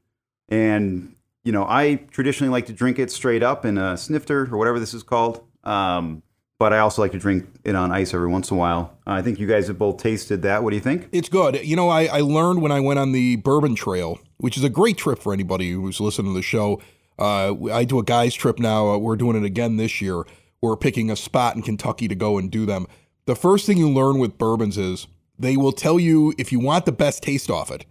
And, 0.48 1.16
you 1.44 1.52
know, 1.52 1.66
I 1.68 1.96
traditionally 2.12 2.52
like 2.52 2.66
to 2.68 2.74
drink 2.74 3.00
it 3.00 3.12
straight 3.12 3.44
up 3.44 3.66
in 3.66 3.78
a 3.78 3.98
snifter 3.98 4.48
or 4.52 4.58
whatever 4.58 4.80
this 4.80 4.94
is 4.94 5.04
called. 5.04 5.44
Um, 5.64 6.24
but 6.60 6.74
I 6.74 6.80
also 6.80 7.02
like 7.02 7.14
to 7.14 7.20
drink 7.20 7.48
it 7.64 7.74
on 7.74 7.92
ice 7.92 8.14
every 8.14 8.28
once 8.28 8.52
in 8.52 8.58
a 8.58 8.60
while. 8.60 8.98
I 9.08 9.22
think 9.22 9.40
you 9.40 9.48
guys 9.48 9.68
have 9.68 9.80
both 9.80 9.98
tasted 9.98 10.42
that. 10.42 10.62
What 10.62 10.72
do 10.72 10.76
you 10.76 10.82
think? 10.82 11.08
It's 11.14 11.30
good. 11.30 11.66
You 11.66 11.78
know, 11.78 11.88
I, 11.88 12.06
I 12.06 12.20
learned 12.20 12.62
when 12.62 12.74
I 12.74 12.82
went 12.82 13.00
on 13.00 13.14
the 13.14 13.38
Bourbon 13.38 13.76
Trail, 13.76 14.20
which 14.38 14.58
is 14.58 14.64
a 14.66 14.70
great 14.70 14.98
trip 14.98 15.20
for 15.20 15.32
anybody 15.32 15.72
who's 15.72 16.02
listening 16.02 16.34
to 16.34 16.38
the 16.38 16.44
show. 16.44 16.82
Uh, 17.18 17.56
I 17.72 17.86
do 17.86 17.98
a 18.00 18.04
guys 18.04 18.34
trip 18.34 18.60
now. 18.60 18.90
Uh, 18.90 18.98
we're 18.98 19.16
doing 19.16 19.38
it 19.38 19.46
again 19.46 19.78
this 19.78 20.02
year. 20.02 20.24
We're 20.62 20.76
picking 20.76 21.10
a 21.10 21.16
spot 21.16 21.56
in 21.56 21.62
Kentucky 21.62 22.08
to 22.08 22.16
go 22.16 22.38
and 22.38 22.52
do 22.52 22.66
them. 22.66 22.88
The 23.26 23.36
first 23.36 23.66
thing 23.66 23.78
you 23.78 23.90
learn 23.90 24.20
with 24.20 24.38
bourbons 24.38 24.78
is 24.78 25.08
they 25.38 25.56
will 25.56 25.72
tell 25.72 26.00
you 26.00 26.34
if 26.38 26.52
you 26.52 26.60
want 26.60 26.86
the 26.86 26.92
best 26.92 27.24
taste 27.24 27.50
off 27.50 27.72
it, 27.72 27.86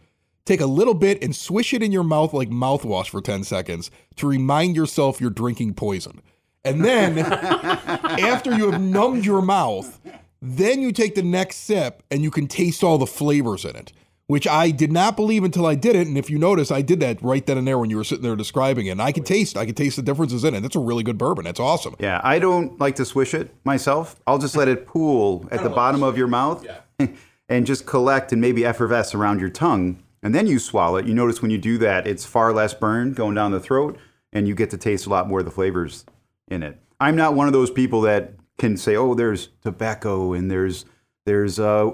take 0.44 0.60
a 0.60 0.66
little 0.66 0.94
bit 0.94 1.22
and 1.22 1.34
swish 1.34 1.72
it 1.72 1.82
in 1.82 1.92
your 1.92 2.04
mouth 2.04 2.32
like 2.32 2.50
mouthwash 2.50 3.08
for 3.08 3.20
10 3.20 3.44
seconds 3.44 3.90
to 4.16 4.26
remind 4.26 4.76
yourself 4.76 5.20
you're 5.20 5.30
drinking 5.30 5.74
poison. 5.74 6.20
And 6.64 6.84
then 6.84 7.18
after 7.18 8.54
you 8.54 8.70
have 8.70 8.80
numbed 8.80 9.24
your 9.24 9.40
mouth, 9.42 10.00
then 10.42 10.82
you 10.82 10.92
take 10.92 11.14
the 11.14 11.22
next 11.22 11.56
sip 11.58 12.02
and 12.10 12.22
you 12.22 12.30
can 12.30 12.46
taste 12.46 12.84
all 12.84 12.98
the 12.98 13.06
flavors 13.06 13.64
in 13.64 13.76
it, 13.76 13.92
which 14.28 14.46
I 14.46 14.70
did 14.70 14.92
not 14.92 15.16
believe 15.16 15.42
until 15.42 15.64
I 15.64 15.74
did 15.74 15.96
it. 15.96 16.06
And 16.06 16.18
if 16.18 16.28
you 16.28 16.38
notice, 16.38 16.70
I 16.70 16.82
did 16.82 17.00
that 17.00 17.20
right 17.22 17.44
then 17.44 17.56
and 17.56 17.66
there 17.66 17.78
when 17.78 17.88
you 17.88 17.96
were 17.96 18.04
sitting 18.04 18.22
there 18.22 18.36
describing 18.36 18.86
it. 18.86 18.90
And 18.90 19.02
I 19.02 19.10
could 19.10 19.24
taste, 19.24 19.56
I 19.56 19.64
could 19.64 19.76
taste 19.76 19.96
the 19.96 20.02
differences 20.02 20.44
in 20.44 20.54
it. 20.54 20.60
That's 20.60 20.76
a 20.76 20.80
really 20.80 21.02
good 21.02 21.16
bourbon. 21.16 21.44
That's 21.44 21.58
awesome. 21.58 21.96
Yeah, 21.98 22.20
I 22.22 22.38
don't 22.38 22.78
like 22.78 22.94
to 22.96 23.06
swish 23.06 23.32
it 23.32 23.54
myself. 23.64 24.20
I'll 24.26 24.38
just 24.38 24.54
let 24.54 24.68
it 24.68 24.86
pool 24.86 25.48
at 25.50 25.62
the 25.62 25.70
bottom 25.70 26.02
of 26.02 26.18
your 26.18 26.28
mouth 26.28 26.64
and 27.48 27.66
just 27.66 27.86
collect 27.86 28.30
and 28.30 28.40
maybe 28.40 28.66
effervesce 28.66 29.14
around 29.14 29.40
your 29.40 29.48
tongue. 29.48 30.02
And 30.22 30.34
then 30.34 30.46
you 30.46 30.58
swallow 30.58 30.98
it. 30.98 31.06
You 31.06 31.14
notice 31.14 31.40
when 31.40 31.50
you 31.50 31.58
do 31.58 31.78
that, 31.78 32.06
it's 32.06 32.26
far 32.26 32.52
less 32.52 32.74
burn 32.74 33.14
going 33.14 33.34
down 33.34 33.52
the 33.52 33.60
throat 33.60 33.98
and 34.30 34.46
you 34.46 34.54
get 34.54 34.68
to 34.70 34.76
taste 34.76 35.06
a 35.06 35.10
lot 35.10 35.26
more 35.26 35.38
of 35.38 35.46
the 35.46 35.50
flavors 35.50 36.04
in 36.48 36.62
it. 36.62 36.78
I'm 37.00 37.16
not 37.16 37.32
one 37.32 37.46
of 37.46 37.54
those 37.54 37.70
people 37.70 38.02
that 38.02 38.34
can 38.58 38.76
say, 38.76 38.96
"Oh, 38.96 39.14
there's 39.14 39.48
tobacco 39.62 40.34
and 40.34 40.50
there's 40.50 40.84
there's 41.24 41.58
uh, 41.58 41.92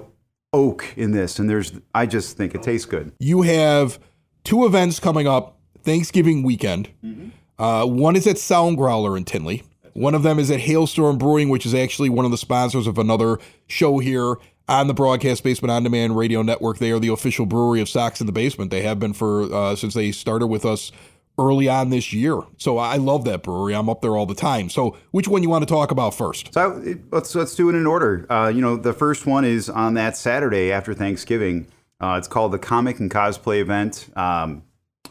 oak 0.55 0.93
in 0.95 1.11
this," 1.11 1.37
and 1.37 1.49
there's. 1.49 1.73
I 1.93 2.05
just 2.05 2.37
think 2.37 2.55
it 2.55 2.63
tastes 2.63 2.85
good. 2.85 3.11
You 3.19 3.41
have 3.43 3.99
two 4.43 4.65
events 4.65 4.99
coming 4.99 5.27
up 5.27 5.57
Thanksgiving 5.83 6.43
weekend. 6.43 6.89
Uh, 7.59 7.85
one 7.85 8.15
is 8.15 8.25
at 8.27 8.37
Sound 8.37 8.77
Growler 8.77 9.15
in 9.17 9.25
Tinley. 9.25 9.63
One 9.93 10.13
of 10.13 10.23
them 10.23 10.39
is 10.39 10.51
at 10.51 10.59
Hailstorm 10.59 11.17
Brewing, 11.17 11.49
which 11.49 11.65
is 11.65 11.73
actually 11.73 12.09
one 12.09 12.25
of 12.25 12.31
the 12.31 12.37
sponsors 12.37 12.85
of 12.85 12.97
another 12.97 13.39
show 13.67 13.99
here 13.99 14.35
on 14.67 14.87
the 14.87 14.93
Broadcast 14.93 15.43
Basement 15.43 15.71
On 15.71 15.83
Demand 15.83 16.17
Radio 16.17 16.41
Network. 16.41 16.79
They 16.79 16.91
are 16.91 16.99
the 16.99 17.09
official 17.09 17.45
brewery 17.45 17.79
of 17.81 17.87
Sox 17.87 18.19
in 18.19 18.25
the 18.25 18.33
Basement. 18.33 18.71
They 18.71 18.81
have 18.81 18.99
been 18.99 19.13
for 19.13 19.43
uh, 19.43 19.75
since 19.75 19.93
they 19.93 20.11
started 20.11 20.47
with 20.47 20.65
us 20.65 20.91
early 21.37 21.67
on 21.67 21.89
this 21.89 22.13
year. 22.13 22.39
So 22.57 22.77
I 22.77 22.97
love 22.97 23.25
that 23.25 23.43
brewery. 23.43 23.75
I'm 23.75 23.89
up 23.89 24.01
there 24.01 24.15
all 24.15 24.25
the 24.25 24.35
time. 24.35 24.69
So 24.69 24.97
which 25.11 25.27
one 25.27 25.43
you 25.43 25.49
want 25.49 25.67
to 25.67 25.73
talk 25.73 25.91
about 25.91 26.13
first? 26.13 26.53
So 26.53 26.97
let's 27.11 27.35
let's 27.35 27.55
do 27.55 27.69
it 27.69 27.75
in 27.75 27.85
order. 27.85 28.25
Uh, 28.31 28.47
you 28.47 28.61
know, 28.61 28.77
the 28.77 28.93
first 28.93 29.25
one 29.25 29.45
is 29.45 29.69
on 29.69 29.95
that 29.95 30.15
Saturday 30.17 30.71
after 30.71 30.93
Thanksgiving. 30.93 31.67
Uh, 31.99 32.15
it's 32.17 32.27
called 32.27 32.51
the 32.51 32.59
Comic 32.59 32.99
and 32.99 33.09
Cosplay 33.09 33.59
Event 33.59 34.09
um, 34.15 34.63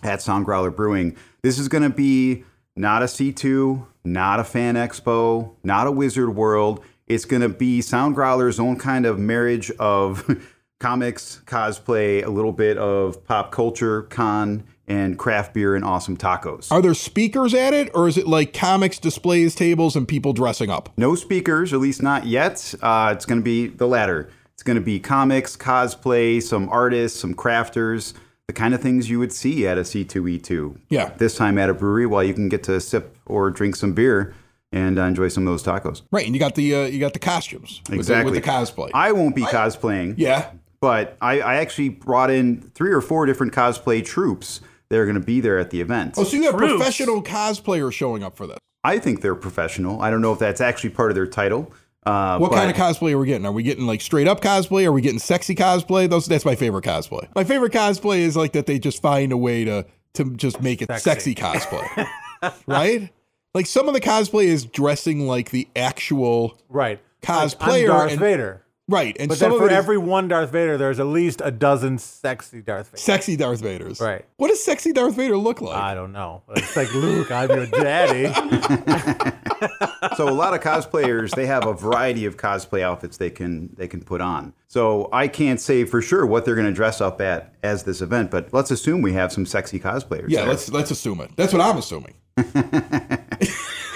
at 0.03 0.23
Sound 0.23 0.45
Growler 0.45 0.71
Brewing. 0.71 1.17
This 1.43 1.59
is 1.59 1.69
going 1.69 1.83
to 1.83 1.91
be 1.91 2.45
not 2.77 3.03
a 3.03 3.07
C2, 3.07 3.87
not 4.05 4.41
a 4.41 4.45
Fan 4.45 4.75
Expo, 4.75 5.55
not 5.63 5.87
a 5.87 5.93
Wizard 5.93 6.35
World. 6.35 6.83
It's 7.07 7.25
going 7.25 7.43
to 7.43 7.49
be 7.49 7.81
Sound 7.81 8.15
Growler's 8.15 8.59
own 8.59 8.79
kind 8.79 9.07
of 9.07 9.19
marriage 9.19 9.71
of 9.73 10.29
comics, 10.81 11.41
cosplay, 11.47 12.25
a 12.25 12.31
little 12.31 12.53
bit 12.53 12.77
of 12.79 13.25
pop 13.25 13.53
culture, 13.53 14.03
con, 14.03 14.65
and 14.87 15.19
craft 15.19 15.55
beer 15.55 15.75
and 15.75 15.85
awesome 15.85 16.17
tacos. 16.17 16.71
Are 16.71 16.83
there 16.83 16.95
speakers 16.95 17.55
at 17.55 17.73
it, 17.73 17.91
or 17.95 18.07
is 18.09 18.19
it 18.19 18.27
like 18.27 18.53
comics, 18.53 18.99
displays, 18.99 19.55
tables, 19.55 19.97
and 19.97 20.07
people 20.07 20.33
dressing 20.33 20.71
up? 20.71 20.91
No 20.97 21.15
speakers, 21.15 21.73
at 21.73 21.81
least 21.81 22.03
not 22.03 22.27
yet. 22.27 22.75
Uh, 22.83 23.13
it's 23.15 23.25
going 23.27 23.41
to 23.41 23.45
be 23.45 23.67
the 23.69 23.87
latter. 23.89 24.29
It's 24.53 24.63
going 24.63 24.77
to 24.77 24.83
be 24.85 25.01
comics, 25.01 25.57
cosplay, 25.57 26.43
some 26.43 26.69
artists, 26.69 27.19
some 27.19 27.35
crafters, 27.35 28.13
the 28.47 28.53
kind 28.53 28.75
of 28.75 28.81
things 28.83 29.09
you 29.09 29.19
would 29.19 29.33
see 29.33 29.67
at 29.67 29.79
a 29.79 29.83
C2E2. 29.83 30.79
Yeah. 30.91 31.13
This 31.17 31.37
time 31.37 31.57
at 31.59 31.71
a 31.71 31.75
brewery 31.75 32.07
while 32.07 32.23
you 32.23 32.35
can 32.35 32.49
get 32.49 32.63
to 32.65 32.81
sip 32.81 33.17
or 33.27 33.51
drink 33.51 33.75
some 33.77 33.95
beer 33.95 34.35
and 34.71 34.99
uh, 34.99 35.03
enjoy 35.05 35.29
some 35.29 35.47
of 35.47 35.53
those 35.53 35.63
tacos. 35.63 36.03
Right, 36.11 36.27
and 36.27 36.35
you 36.35 36.39
got 36.41 36.55
the 36.57 36.75
uh, 36.75 36.83
you 36.87 37.01
got 37.01 37.13
the 37.15 37.19
costumes 37.21 37.79
with 37.85 37.91
the- 37.91 37.97
Exactly. 37.97 38.33
with 38.33 38.45
the, 38.45 38.49
cosplay. 38.51 38.91
I 38.93 39.13
won't 39.13 39.35
be 39.35 39.43
cosplaying. 39.43 40.15
yeah, 40.19 40.51
But 40.81 41.17
I, 41.21 41.41
I 41.41 41.55
actually 41.57 41.89
brought 41.89 42.31
in 42.31 42.61
three 42.75 42.93
or 42.93 43.01
four 43.01 43.25
different 43.25 43.53
cosplay 43.55 44.05
troops 44.05 44.61
that 44.95 45.01
are 45.01 45.07
going 45.07 45.19
to 45.19 45.25
be 45.27 45.41
there 45.41 45.59
at 45.59 45.71
the 45.71 45.81
event. 45.81 46.15
Oh, 46.17 46.25
so 46.25 46.37
you 46.37 46.45
have 46.45 46.57
Troops. 46.57 46.75
professional 46.77 47.23
cosplayers 47.23 47.93
showing 47.93 48.23
up 48.23 48.37
for 48.37 48.47
this. 48.47 48.59
I 48.85 48.99
think 48.99 49.21
they're 49.23 49.35
professional. 49.35 50.01
I 50.01 50.11
don't 50.11 50.21
know 50.21 50.33
if 50.33 50.39
that's 50.39 50.61
actually 50.61 50.91
part 50.91 51.11
of 51.11 51.15
their 51.15 51.27
title. 51.27 51.73
Uh, 52.07 52.37
What 52.39 52.51
but 52.51 52.57
kind 52.59 52.71
of 52.71 52.77
cosplay 52.77 53.13
are 53.13 53.19
we 53.19 53.27
getting? 53.27 53.47
Are 53.47 53.53
we 53.53 53.63
getting 53.63 53.87
like 53.87 54.01
straight 54.03 54.29
up 54.29 54.41
cosplay? 54.43 54.85
Are 54.85 54.93
we 54.93 55.01
getting 55.01 55.19
sexy 55.19 55.55
cosplay? 55.55 56.09
Those 56.09 56.27
that's 56.27 56.45
my 56.45 56.55
favorite 56.55 56.85
cosplay. 56.85 57.27
My 57.35 57.45
favorite 57.45 57.73
cosplay 57.73 58.19
is 58.19 58.37
like 58.37 58.53
that 58.53 58.67
they 58.67 58.79
just 58.79 59.01
find 59.01 59.33
a 59.33 59.37
way 59.39 59.65
to 59.65 59.87
to 60.15 60.31
just 60.35 60.61
make 60.63 60.83
it 60.83 60.89
sexy, 61.01 61.35
Sexy. 61.35 61.35
cosplay. 61.35 62.07
right? 62.67 63.11
Like 63.55 63.67
some 63.67 63.89
of 63.89 63.95
the 63.95 64.01
cosplay 64.01 64.45
is 64.45 64.65
dressing 64.67 65.27
like 65.27 65.51
the 65.51 65.67
actual 65.75 66.61
Right. 66.69 67.01
Cosplayer 67.23 67.61
Like, 67.61 67.81
I'm 67.83 67.87
Darth 67.87 68.11
and- 68.13 68.21
Vader. 68.21 68.64
Right, 68.89 69.17
and 69.19 69.29
But 69.29 69.39
some 69.39 69.51
then 69.51 69.59
for 69.59 69.67
it 69.67 69.73
is 69.73 69.79
every 69.79 69.99
one 69.99 70.29
Darth 70.29 70.51
Vader, 70.51 70.77
there's 70.77 71.01
at 71.01 71.07
least 71.07 71.41
a 71.45 71.51
dozen 71.51 71.99
sexy 71.99 72.61
Darth 72.63 72.89
Vader. 72.89 72.99
sexy 72.99 73.37
Darth 73.37 73.63
Vaders. 73.63 74.01
Right. 74.01 74.25
What 74.37 74.49
does 74.49 74.63
sexy 74.63 74.93
Darth 74.93 75.15
Vader 75.17 75.37
look 75.37 75.61
like? 75.61 75.77
I 75.77 75.95
don't 75.95 76.13
know. 76.13 76.43
It's 76.57 76.77
like 76.77 76.93
Luke, 76.95 77.31
I'm 77.31 77.51
your 77.51 77.67
daddy. 77.67 78.25
so 80.17 80.29
a 80.29 80.31
lot 80.33 80.55
of 80.55 80.61
cosplayers 80.61 81.31
they 81.35 81.47
have 81.47 81.67
a 81.67 81.73
variety 81.73 82.25
of 82.27 82.37
cosplay 82.37 82.83
outfits 82.83 83.17
they 83.17 83.31
can 83.31 83.71
they 83.77 83.89
can 83.89 84.03
put 84.03 84.21
on. 84.21 84.53
So 84.69 85.09
I 85.13 85.29
can't 85.29 85.61
say 85.61 85.85
for 85.85 86.03
sure 86.03 86.27
what 86.27 86.45
they're 86.45 86.57
going 86.57 86.67
to 86.67 86.73
dress 86.73 87.01
up 87.01 87.21
at 87.21 87.55
as 87.63 87.85
this 87.85 88.01
event, 88.01 88.31
but 88.31 88.53
let's 88.53 88.71
assume 88.71 89.03
we 89.03 89.13
have 89.13 89.33
some 89.33 89.47
sexy 89.47 89.79
cosplayers. 89.79 90.27
yeah, 90.29 90.41
there. 90.41 90.49
let's 90.49 90.69
let's 90.71 90.91
assume 90.91 91.21
it. 91.21 91.31
That's 91.37 91.53
what 91.53 91.63
I'm 91.63 91.79
assuming. 91.79 92.15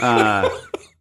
Uh, 0.00 0.48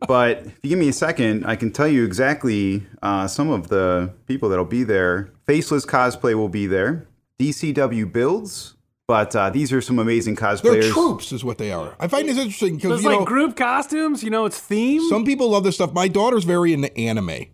But 0.07 0.39
if 0.45 0.59
you 0.63 0.69
give 0.69 0.79
me 0.79 0.89
a 0.89 0.93
second, 0.93 1.45
I 1.45 1.55
can 1.55 1.71
tell 1.71 1.87
you 1.87 2.03
exactly 2.03 2.85
uh, 3.01 3.27
some 3.27 3.49
of 3.49 3.69
the 3.69 4.13
people 4.27 4.49
that'll 4.49 4.65
be 4.65 4.83
there. 4.83 5.31
Faceless 5.45 5.85
Cosplay 5.85 6.35
will 6.35 6.49
be 6.49 6.67
there. 6.67 7.07
DCW 7.39 8.11
Builds, 8.11 8.75
but 9.07 9.35
uh, 9.35 9.49
these 9.49 9.71
are 9.71 9.81
some 9.81 9.99
amazing 9.99 10.35
cosplayers. 10.35 10.61
They're 10.61 10.81
cosplayers. 10.81 10.91
troops, 10.93 11.31
is 11.31 11.43
what 11.43 11.57
they 11.57 11.71
are. 11.71 11.95
I 11.99 12.07
find 12.07 12.27
this 12.27 12.37
interesting 12.37 12.75
because 12.75 12.93
It's 12.93 13.03
you 13.03 13.09
like 13.09 13.19
know 13.19 13.25
group 13.25 13.55
costumes. 13.55 14.23
You 14.23 14.29
know, 14.29 14.45
it's 14.45 14.59
themed. 14.59 15.07
some 15.09 15.23
people 15.23 15.49
love 15.49 15.63
this 15.63 15.75
stuff. 15.75 15.93
My 15.93 16.07
daughter's 16.07 16.43
very 16.43 16.73
into 16.73 16.95
anime. 16.97 17.45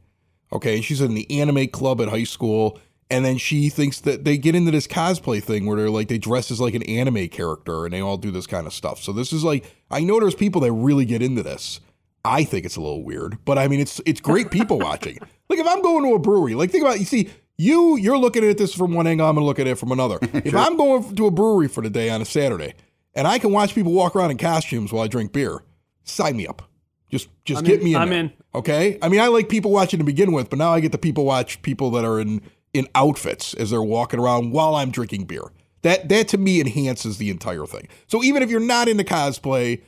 Okay, 0.51 0.81
she's 0.81 1.01
in 1.01 1.15
the 1.15 1.29
anime 1.39 1.67
club 1.67 1.99
at 1.99 2.09
high 2.09 2.23
school, 2.23 2.79
and 3.09 3.25
then 3.25 3.37
she 3.37 3.69
thinks 3.69 3.99
that 4.01 4.23
they 4.23 4.37
get 4.37 4.55
into 4.55 4.71
this 4.71 4.87
cosplay 4.87 5.43
thing 5.43 5.65
where 5.65 5.77
they're 5.77 5.89
like 5.89 6.07
they 6.07 6.17
dress 6.17 6.49
as 6.49 6.61
like 6.61 6.75
an 6.75 6.83
anime 6.83 7.27
character, 7.27 7.85
and 7.85 7.93
they 7.93 8.01
all 8.01 8.17
do 8.17 8.31
this 8.31 8.47
kind 8.47 8.67
of 8.67 8.73
stuff. 8.73 9.01
So 9.01 9.11
this 9.11 9.33
is 9.33 9.43
like 9.43 9.65
I 9.91 10.01
know 10.01 10.19
there's 10.19 10.35
people 10.35 10.61
that 10.61 10.71
really 10.71 11.05
get 11.05 11.21
into 11.21 11.43
this. 11.43 11.79
I 12.25 12.43
think 12.43 12.65
it's 12.65 12.75
a 12.75 12.81
little 12.81 13.03
weird, 13.03 13.37
but 13.45 13.57
I 13.57 13.67
mean 13.67 13.79
it's 13.79 13.99
it's 14.05 14.21
great 14.21 14.51
people 14.51 14.79
watching. 14.79 15.17
Like 15.49 15.59
if 15.59 15.67
I'm 15.67 15.83
going 15.83 16.03
to 16.05 16.15
a 16.15 16.19
brewery, 16.19 16.55
like 16.55 16.71
think 16.71 16.83
about 16.83 16.99
you 16.99 17.05
see 17.05 17.29
you 17.57 17.95
you're 17.97 18.17
looking 18.17 18.43
at 18.43 18.57
this 18.57 18.73
from 18.73 18.93
one 18.93 19.05
angle, 19.05 19.27
I'm 19.27 19.35
gonna 19.35 19.45
look 19.45 19.59
at 19.59 19.67
it 19.67 19.77
from 19.77 19.91
another. 19.91 20.17
If 20.33 20.55
I'm 20.55 20.77
going 20.77 21.15
to 21.15 21.27
a 21.27 21.31
brewery 21.31 21.67
for 21.67 21.83
the 21.83 21.91
day 21.91 22.09
on 22.09 22.21
a 22.21 22.25
Saturday, 22.25 22.73
and 23.13 23.27
I 23.27 23.37
can 23.37 23.51
watch 23.51 23.75
people 23.75 23.91
walk 23.91 24.15
around 24.15 24.31
in 24.31 24.37
costumes 24.37 24.91
while 24.91 25.03
I 25.03 25.07
drink 25.07 25.31
beer, 25.31 25.59
sign 26.05 26.37
me 26.37 26.47
up. 26.47 26.63
Just 27.11 27.27
just 27.45 27.59
I'm 27.59 27.65
get 27.65 27.79
in. 27.79 27.85
me 27.85 27.93
in. 27.93 28.01
I'm 28.01 28.09
there. 28.09 28.19
in. 28.21 28.33
Okay. 28.55 28.97
I 29.01 29.09
mean, 29.09 29.19
I 29.19 29.27
like 29.27 29.47
people 29.47 29.69
watching 29.69 29.99
to 29.99 30.03
begin 30.05 30.31
with, 30.31 30.49
but 30.49 30.57
now 30.57 30.71
I 30.71 30.79
get 30.79 30.91
to 30.93 30.97
people 30.97 31.25
watch 31.25 31.61
people 31.61 31.91
that 31.91 32.05
are 32.05 32.19
in 32.19 32.41
in 32.73 32.87
outfits 32.95 33.53
as 33.53 33.69
they're 33.69 33.83
walking 33.83 34.19
around 34.19 34.51
while 34.51 34.73
I'm 34.73 34.89
drinking 34.89 35.25
beer. 35.25 35.51
That 35.83 36.09
that 36.09 36.29
to 36.29 36.39
me 36.39 36.61
enhances 36.61 37.17
the 37.19 37.29
entire 37.29 37.67
thing. 37.67 37.89
So 38.07 38.23
even 38.23 38.41
if 38.41 38.49
you're 38.49 38.59
not 38.59 38.87
into 38.87 39.03
cosplay, 39.03 39.81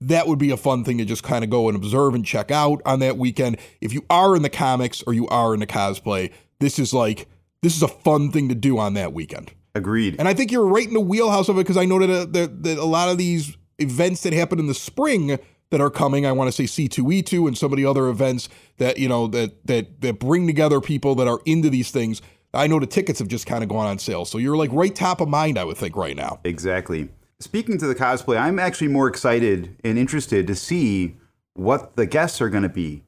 that 0.00 0.26
would 0.26 0.38
be 0.38 0.50
a 0.50 0.56
fun 0.56 0.84
thing 0.84 0.98
to 0.98 1.04
just 1.04 1.22
kind 1.22 1.42
of 1.42 1.50
go 1.50 1.68
and 1.68 1.76
observe 1.76 2.14
and 2.14 2.24
check 2.24 2.50
out 2.50 2.82
on 2.84 3.00
that 3.00 3.16
weekend. 3.16 3.56
If 3.80 3.92
you 3.92 4.04
are 4.10 4.36
in 4.36 4.42
the 4.42 4.50
comics 4.50 5.02
or 5.06 5.14
you 5.14 5.26
are 5.28 5.54
in 5.54 5.60
the 5.60 5.66
cosplay, 5.66 6.32
this 6.60 6.78
is 6.78 6.92
like 6.92 7.28
this 7.62 7.76
is 7.76 7.82
a 7.82 7.88
fun 7.88 8.30
thing 8.30 8.48
to 8.48 8.54
do 8.54 8.78
on 8.78 8.94
that 8.94 9.12
weekend. 9.12 9.52
Agreed. 9.74 10.16
And 10.18 10.28
I 10.28 10.34
think 10.34 10.52
you're 10.52 10.66
right 10.66 10.86
in 10.86 10.94
the 10.94 11.00
wheelhouse 11.00 11.48
of 11.48 11.56
it 11.56 11.60
because 11.60 11.76
I 11.76 11.84
know 11.84 11.98
that, 11.98 12.10
uh, 12.10 12.24
that, 12.30 12.62
that 12.62 12.78
a 12.78 12.84
lot 12.84 13.10
of 13.10 13.18
these 13.18 13.56
events 13.78 14.22
that 14.22 14.32
happen 14.32 14.58
in 14.58 14.66
the 14.66 14.74
spring 14.74 15.38
that 15.70 15.80
are 15.80 15.90
coming, 15.90 16.24
I 16.24 16.32
want 16.32 16.48
to 16.48 16.52
say 16.52 16.64
C2E2 16.64 17.48
and 17.48 17.58
some 17.58 17.72
of 17.72 17.76
the 17.76 17.84
other 17.84 18.08
events 18.08 18.48
that, 18.78 18.98
you 18.98 19.08
know, 19.08 19.26
that 19.28 19.66
that 19.66 20.00
that 20.00 20.18
bring 20.18 20.46
together 20.46 20.80
people 20.80 21.14
that 21.16 21.28
are 21.28 21.40
into 21.44 21.68
these 21.68 21.90
things. 21.90 22.22
I 22.54 22.68
know 22.68 22.78
the 22.78 22.86
tickets 22.86 23.18
have 23.18 23.28
just 23.28 23.46
kind 23.46 23.62
of 23.62 23.68
gone 23.68 23.86
on 23.86 23.98
sale. 23.98 24.24
So 24.24 24.38
you're 24.38 24.56
like 24.56 24.70
right 24.72 24.94
top 24.94 25.20
of 25.20 25.28
mind, 25.28 25.58
I 25.58 25.64
would 25.64 25.76
think, 25.76 25.96
right 25.96 26.16
now. 26.16 26.40
Exactly. 26.44 27.08
Speaking 27.38 27.76
to 27.78 27.86
the 27.86 27.94
cosplay, 27.94 28.38
I'm 28.38 28.58
actually 28.58 28.88
more 28.88 29.08
excited 29.08 29.76
and 29.84 29.98
interested 29.98 30.46
to 30.46 30.54
see 30.54 31.16
what 31.52 31.96
the 31.96 32.06
guests 32.06 32.40
are 32.40 32.48
going 32.48 32.62
to 32.62 32.68
be 32.68 33.04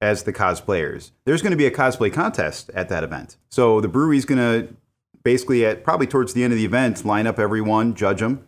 as 0.00 0.22
the 0.22 0.32
cosplayers. 0.32 1.10
There's 1.24 1.42
going 1.42 1.50
to 1.50 1.56
be 1.56 1.66
a 1.66 1.70
cosplay 1.70 2.12
contest 2.12 2.70
at 2.74 2.88
that 2.90 3.02
event. 3.02 3.36
So 3.48 3.80
the 3.80 3.88
brewery's 3.88 4.24
going 4.24 4.38
to 4.38 4.74
basically, 5.24 5.66
at 5.66 5.82
probably 5.82 6.06
towards 6.06 6.32
the 6.32 6.44
end 6.44 6.52
of 6.52 6.58
the 6.58 6.64
event, 6.64 7.04
line 7.04 7.26
up 7.26 7.40
everyone, 7.40 7.94
judge 7.94 8.20
them, 8.20 8.46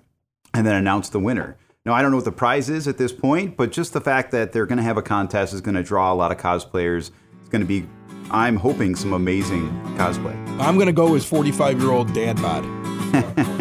and 0.53 0.65
then 0.65 0.77
announce 0.77 1.09
the 1.09 1.21
winner. 1.21 1.57
Now, 1.85 1.95
I 1.95 2.03
don't 2.03 2.13
know 2.13 2.17
what 2.19 2.25
the 2.25 2.33
prize 2.33 2.71
is 2.71 2.87
at 2.87 2.97
this 2.97 3.13
point, 3.13 3.57
but 3.57 3.73
just 3.73 3.93
the 3.93 4.01
fact 4.01 4.31
that 4.31 4.53
they're 4.53 4.67
going 4.67 4.79
to 4.79 4.85
have 4.85 4.97
a 4.97 5.03
contest 5.03 5.53
is 5.53 5.61
going 5.61 5.75
to 5.75 5.83
draw 5.83 6.13
a 6.13 6.15
lot 6.15 6.31
of 6.31 6.39
cosplayers. 6.39 7.11
It's 7.41 7.49
going 7.51 7.61
to 7.61 7.67
be, 7.67 7.87
I'm 8.31 8.57
hoping, 8.57 8.95
some 8.95 9.13
amazing 9.13 9.69
cosplay. 9.97 10.35
I'm 10.61 10.79
gonna 10.79 10.93
go 10.93 11.15
as 11.15 11.25
45 11.25 11.81
year 11.81 11.91
old 11.91 12.13
dad 12.15 12.41
bod. 12.41 12.84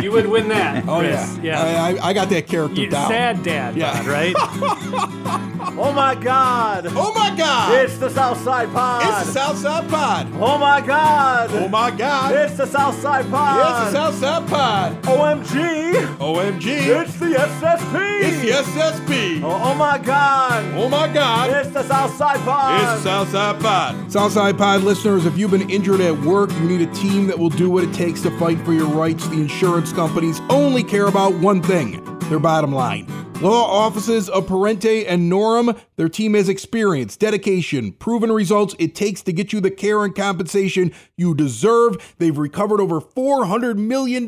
You 0.01 0.11
would 0.11 0.27
win 0.27 0.47
that. 0.49 0.83
Oh 0.87 0.99
Chris. 0.99 1.37
yeah, 1.41 1.43
yeah. 1.43 1.83
I, 1.83 1.89
I, 1.91 2.07
I 2.09 2.13
got 2.13 2.29
that 2.29 2.47
character 2.47 2.81
You- 2.81 2.89
down. 2.89 3.09
sad 3.09 3.43
dad, 3.43 3.75
Yeah. 3.75 3.93
bod, 4.03 4.07
right? 4.07 5.49
Oh 5.75 5.91
my 5.91 6.13
God! 6.13 6.85
Oh 6.89 7.11
my 7.15 7.35
God! 7.35 7.83
It's 7.83 7.97
the 7.97 8.09
Southside 8.09 8.71
Pod! 8.71 9.03
It's 9.07 9.27
the 9.27 9.39
Southside 9.39 9.89
Pod. 9.89 10.27
oh 10.35 10.59
my 10.59 10.79
God! 10.81 11.49
Oh 11.51 11.67
my 11.67 11.89
God! 11.89 12.35
It's 12.35 12.55
the 12.55 12.67
Southside 12.67 13.27
Pod! 13.31 13.85
It's 13.85 13.91
the 13.91 14.11
Southside 14.11 14.47
Pod. 14.47 15.01
OMG! 15.01 16.17
OMG! 16.17 17.01
It's 17.01 17.15
the 17.15 17.25
SSP! 17.25 18.21
It's 18.21 18.41
the 18.41 18.49
SSP. 18.49 19.41
Oh, 19.41 19.71
oh 19.71 19.73
my 19.73 19.97
God! 19.97 20.63
Oh 20.75 20.87
my 20.87 21.11
God! 21.11 21.49
It's 21.49 21.71
the 21.71 21.83
Southside 21.83 22.39
Pod! 22.41 22.79
It's 22.79 23.03
the 23.03 23.09
Southside 23.09 23.59
Pod. 23.59 24.11
Southside 24.11 24.57
Pod 24.59 24.83
listeners, 24.83 25.25
if 25.25 25.35
you've 25.39 25.51
been 25.51 25.69
injured 25.71 26.01
at 26.01 26.15
work, 26.21 26.51
you 26.53 26.65
need 26.65 26.87
a 26.87 26.93
team 26.93 27.25
that 27.25 27.39
will 27.39 27.49
do 27.49 27.71
what 27.71 27.83
it 27.83 27.93
takes 27.95 28.21
to 28.21 28.37
fight 28.37 28.59
for 28.59 28.73
your 28.73 28.87
rights. 28.87 29.27
The 29.27 29.41
insurance 29.41 29.91
companies 29.91 30.39
only 30.51 30.83
care 30.83 31.07
about 31.07 31.33
one 31.33 31.63
thing 31.63 32.03
their 32.29 32.39
bottom 32.39 32.71
line. 32.71 33.22
Law 33.41 33.65
offices 33.65 34.29
of 34.29 34.47
Parente 34.47 35.05
and 35.05 35.29
Norem, 35.29 35.77
their 35.97 36.07
team 36.07 36.33
has 36.33 36.47
experience, 36.47 37.17
dedication, 37.17 37.91
proven 37.91 38.31
results 38.31 38.73
it 38.79 38.95
takes 38.95 39.21
to 39.23 39.33
get 39.33 39.51
you 39.51 39.59
the 39.59 39.69
care 39.69 40.05
and 40.05 40.15
compensation 40.15 40.93
you 41.17 41.35
deserve. 41.35 42.15
They've 42.19 42.37
recovered 42.37 42.79
over 42.79 43.01
$400 43.01 43.75
million 43.77 44.25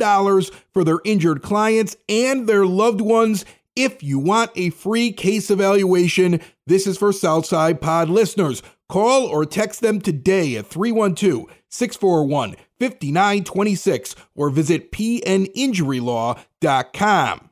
for 0.74 0.83
their 0.83 1.00
injured 1.05 1.41
clients 1.41 1.95
and 2.09 2.45
their 2.47 2.65
loved 2.65 3.00
ones. 3.00 3.45
If 3.75 4.03
you 4.03 4.19
want 4.19 4.51
a 4.55 4.69
free 4.71 5.13
case 5.13 5.50
evaluation, 5.50 6.41
this 6.67 6.85
is 6.85 6.97
for 6.97 7.13
Southside 7.13 7.79
Pod 7.79 8.09
listeners. 8.09 8.63
Call 8.89 9.25
or 9.25 9.45
text 9.45 9.81
them 9.81 10.01
today 10.01 10.57
at 10.57 10.67
312 10.67 11.50
641 11.69 12.55
5926 12.79 14.15
or 14.35 14.50
visit 14.50 14.91
pninjurylaw.com. 14.91 16.45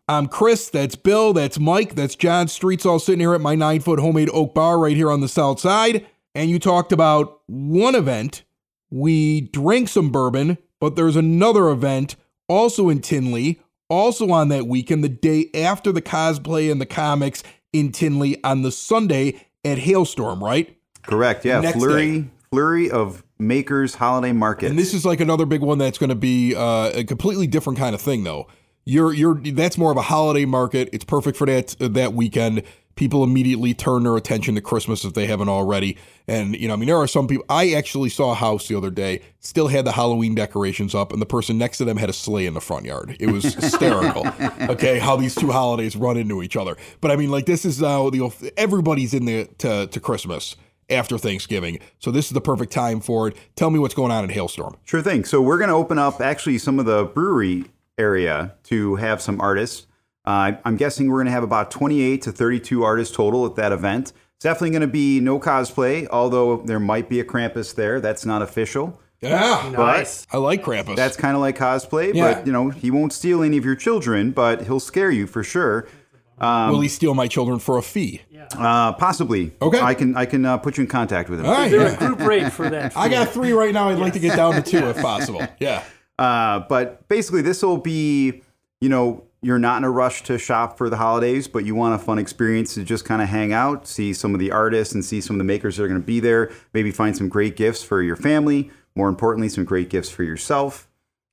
I'm 0.07 0.27
Chris, 0.27 0.69
that's 0.69 0.95
Bill, 0.95 1.33
that's 1.33 1.59
Mike, 1.59 1.95
that's 1.95 2.15
John 2.15 2.47
Streets, 2.47 2.85
all 2.85 2.99
sitting 2.99 3.19
here 3.19 3.33
at 3.33 3.41
my 3.41 3.55
nine 3.55 3.79
foot 3.79 3.99
homemade 3.99 4.29
oak 4.33 4.53
bar 4.53 4.79
right 4.79 4.95
here 4.95 5.11
on 5.11 5.21
the 5.21 5.27
south 5.27 5.59
side. 5.59 6.05
And 6.35 6.49
you 6.49 6.59
talked 6.59 6.91
about 6.91 7.41
one 7.47 7.95
event. 7.95 8.43
We 8.89 9.41
drank 9.41 9.89
some 9.89 10.11
bourbon, 10.11 10.57
but 10.79 10.95
there's 10.95 11.15
another 11.15 11.69
event 11.69 12.15
also 12.47 12.89
in 12.89 13.01
Tinley, 13.01 13.61
also 13.89 14.31
on 14.31 14.49
that 14.49 14.67
weekend, 14.67 15.03
the 15.03 15.09
day 15.09 15.49
after 15.53 15.91
the 15.91 16.01
cosplay 16.01 16.71
and 16.71 16.81
the 16.81 16.85
comics 16.85 17.43
in 17.71 17.91
Tinley 17.91 18.43
on 18.43 18.61
the 18.61 18.71
Sunday 18.71 19.45
at 19.63 19.79
Hailstorm, 19.79 20.43
right? 20.43 20.77
Correct. 21.03 21.45
Yeah. 21.45 21.61
Next 21.61 21.77
flurry, 21.77 22.29
flurry 22.49 22.91
of 22.91 23.23
makers 23.39 23.95
holiday 23.95 24.31
market. 24.31 24.69
And 24.69 24.79
this 24.79 24.93
is 24.93 25.05
like 25.05 25.19
another 25.19 25.45
big 25.45 25.61
one 25.61 25.77
that's 25.77 25.97
going 25.97 26.09
to 26.09 26.15
be 26.15 26.55
uh, 26.55 26.91
a 26.93 27.03
completely 27.03 27.47
different 27.47 27.79
kind 27.79 27.95
of 27.95 28.01
thing, 28.01 28.23
though. 28.23 28.47
You're 28.85 29.13
you're 29.13 29.35
that's 29.35 29.77
more 29.77 29.91
of 29.91 29.97
a 29.97 30.01
holiday 30.01 30.45
market. 30.45 30.89
It's 30.91 31.05
perfect 31.05 31.37
for 31.37 31.45
that 31.47 31.75
that 31.79 32.13
weekend. 32.13 32.63
people 32.95 33.23
immediately 33.23 33.73
turn 33.73 34.03
their 34.03 34.15
attention 34.15 34.55
to 34.55 34.61
Christmas 34.61 35.03
if 35.03 35.13
they 35.13 35.25
haven't 35.25 35.49
already. 35.49 35.97
And, 36.27 36.55
you 36.55 36.67
know, 36.67 36.75
I 36.75 36.77
mean, 36.77 36.87
there 36.87 36.97
are 36.97 37.07
some 37.07 37.27
people. 37.27 37.45
I 37.49 37.73
actually 37.73 38.09
saw 38.09 38.31
a 38.31 38.35
house 38.35 38.67
the 38.67 38.75
other 38.77 38.91
day, 38.91 39.21
still 39.39 39.67
had 39.67 39.85
the 39.85 39.91
Halloween 39.91 40.35
decorations 40.35 40.93
up, 40.93 41.11
and 41.11 41.21
the 41.21 41.25
person 41.25 41.57
next 41.57 41.79
to 41.79 41.85
them 41.85 41.97
had 41.97 42.09
a 42.09 42.13
sleigh 42.13 42.45
in 42.45 42.53
the 42.53 42.61
front 42.61 42.85
yard. 42.85 43.17
It 43.19 43.31
was 43.31 43.43
hysterical. 43.55 44.27
okay, 44.69 44.99
how 44.99 45.15
these 45.15 45.35
two 45.35 45.51
holidays 45.51 45.95
run 45.95 46.17
into 46.17 46.43
each 46.43 46.55
other. 46.55 46.77
But 47.01 47.11
I 47.11 47.15
mean, 47.15 47.31
like, 47.31 47.45
this 47.45 47.65
is 47.65 47.79
how 47.79 48.09
the 48.09 48.53
everybody's 48.57 49.13
in 49.13 49.25
the 49.25 49.45
to, 49.57 49.87
to 49.87 49.99
Christmas 49.99 50.55
after 50.89 51.17
Thanksgiving. 51.17 51.79
So 51.99 52.11
this 52.11 52.25
is 52.27 52.31
the 52.31 52.41
perfect 52.41 52.71
time 52.71 52.99
for 52.99 53.29
it. 53.29 53.37
Tell 53.55 53.69
me 53.69 53.79
what's 53.79 53.95
going 53.95 54.11
on 54.11 54.23
in 54.23 54.29
Hailstorm. 54.29 54.75
Sure 54.83 55.01
thing. 55.01 55.25
So 55.25 55.41
we're 55.41 55.57
going 55.57 55.69
to 55.69 55.75
open 55.75 55.97
up 55.97 56.21
actually 56.21 56.57
some 56.57 56.77
of 56.77 56.85
the 56.85 57.05
brewery 57.05 57.65
area 57.97 58.55
to 58.63 58.95
have 58.95 59.21
some 59.21 59.39
artists. 59.41 59.87
Uh, 60.25 60.53
I'm 60.63 60.77
guessing 60.77 61.09
we're 61.09 61.17
going 61.17 61.25
to 61.27 61.31
have 61.31 61.43
about 61.43 61.69
28 61.71 62.21
to 62.23 62.31
32 62.31 62.83
artists 62.83 63.15
total 63.15 63.45
at 63.45 63.55
that 63.55 63.71
event. 63.71 64.13
It's 64.35 64.43
definitely 64.43 64.71
going 64.71 64.81
to 64.81 64.87
be 64.87 65.19
no 65.19 65.39
cosplay, 65.39 66.07
although 66.09 66.57
there 66.57 66.79
might 66.79 67.09
be 67.09 67.19
a 67.19 67.23
Krampus 67.25 67.75
there. 67.75 67.99
That's 67.99 68.25
not 68.25 68.41
official. 68.41 68.99
Yeah, 69.21 69.71
Nice. 69.73 70.27
I 70.33 70.37
like 70.37 70.63
Krampus. 70.63 70.97
That's 70.97 71.15
kind 71.15 71.35
of 71.35 71.41
like 71.41 71.57
cosplay, 71.57 72.13
Yeah. 72.13 72.33
but 72.33 72.45
you 72.45 72.51
know 72.51 72.69
he 72.69 72.91
won't 72.91 73.13
steal 73.13 73.41
any 73.41 73.55
of 73.57 73.63
your 73.63 73.75
children, 73.75 74.31
but 74.31 74.63
he'll 74.63 74.81
scare 74.81 75.11
you 75.11 75.27
for 75.27 75.43
sure. 75.43 75.87
Will 76.41 76.81
he 76.81 76.89
steal 76.89 77.13
my 77.13 77.27
children 77.27 77.59
for 77.59 77.77
a 77.77 77.81
fee? 77.81 78.21
Uh, 78.57 78.91
possibly. 78.93 79.53
Okay. 79.61 79.79
I 79.79 79.93
can 79.93 80.15
I 80.17 80.25
can 80.25 80.45
uh, 80.45 80.57
put 80.57 80.77
you 80.77 80.83
in 80.83 80.89
contact 80.89 81.29
with 81.29 81.39
him. 81.39 81.45
All 81.45 81.53
right. 81.53 81.65
Is 81.65 81.71
there 81.71 81.87
yeah. 81.87 81.93
a 81.93 81.97
group 81.97 82.19
rate 82.19 82.51
for 82.51 82.69
that? 82.69 82.93
I 82.97 83.07
got 83.07 83.29
three 83.29 83.53
right 83.53 83.73
now. 83.73 83.89
I'd 83.89 83.97
like 83.97 84.13
to 84.13 84.19
get 84.19 84.35
down 84.35 84.53
to 84.55 84.61
two 84.61 84.85
if 84.89 84.97
possible. 84.97 85.41
Yeah. 85.59 85.83
Uh, 86.19 86.59
but 86.69 87.07
basically, 87.07 87.41
this 87.41 87.63
will 87.63 87.77
be, 87.77 88.43
you 88.81 88.89
know, 88.89 89.23
you're 89.41 89.59
not 89.59 89.77
in 89.77 89.83
a 89.83 89.89
rush 89.91 90.23
to 90.23 90.37
shop 90.37 90.77
for 90.77 90.89
the 90.89 90.97
holidays, 90.97 91.47
but 91.47 91.65
you 91.65 91.75
want 91.75 91.93
a 91.93 92.03
fun 92.03 92.17
experience 92.17 92.73
to 92.75 92.83
just 92.83 93.03
kind 93.03 93.21
of 93.21 93.27
hang 93.27 93.51
out, 93.51 93.85
see 93.87 94.13
some 94.13 94.33
of 94.33 94.39
the 94.39 94.51
artists 94.51 94.93
and 94.93 95.03
see 95.03 95.19
some 95.19 95.35
of 95.35 95.37
the 95.39 95.43
makers 95.43 95.75
that 95.75 95.83
are 95.83 95.87
going 95.87 95.99
to 95.99 96.05
be 96.05 96.19
there. 96.19 96.51
Maybe 96.73 96.91
find 96.91 97.15
some 97.15 97.27
great 97.27 97.55
gifts 97.57 97.83
for 97.83 98.01
your 98.01 98.15
family. 98.15 98.71
More 98.95 99.09
importantly, 99.09 99.49
some 99.49 99.65
great 99.65 99.89
gifts 99.89 100.09
for 100.09 100.23
yourself. 100.23 100.87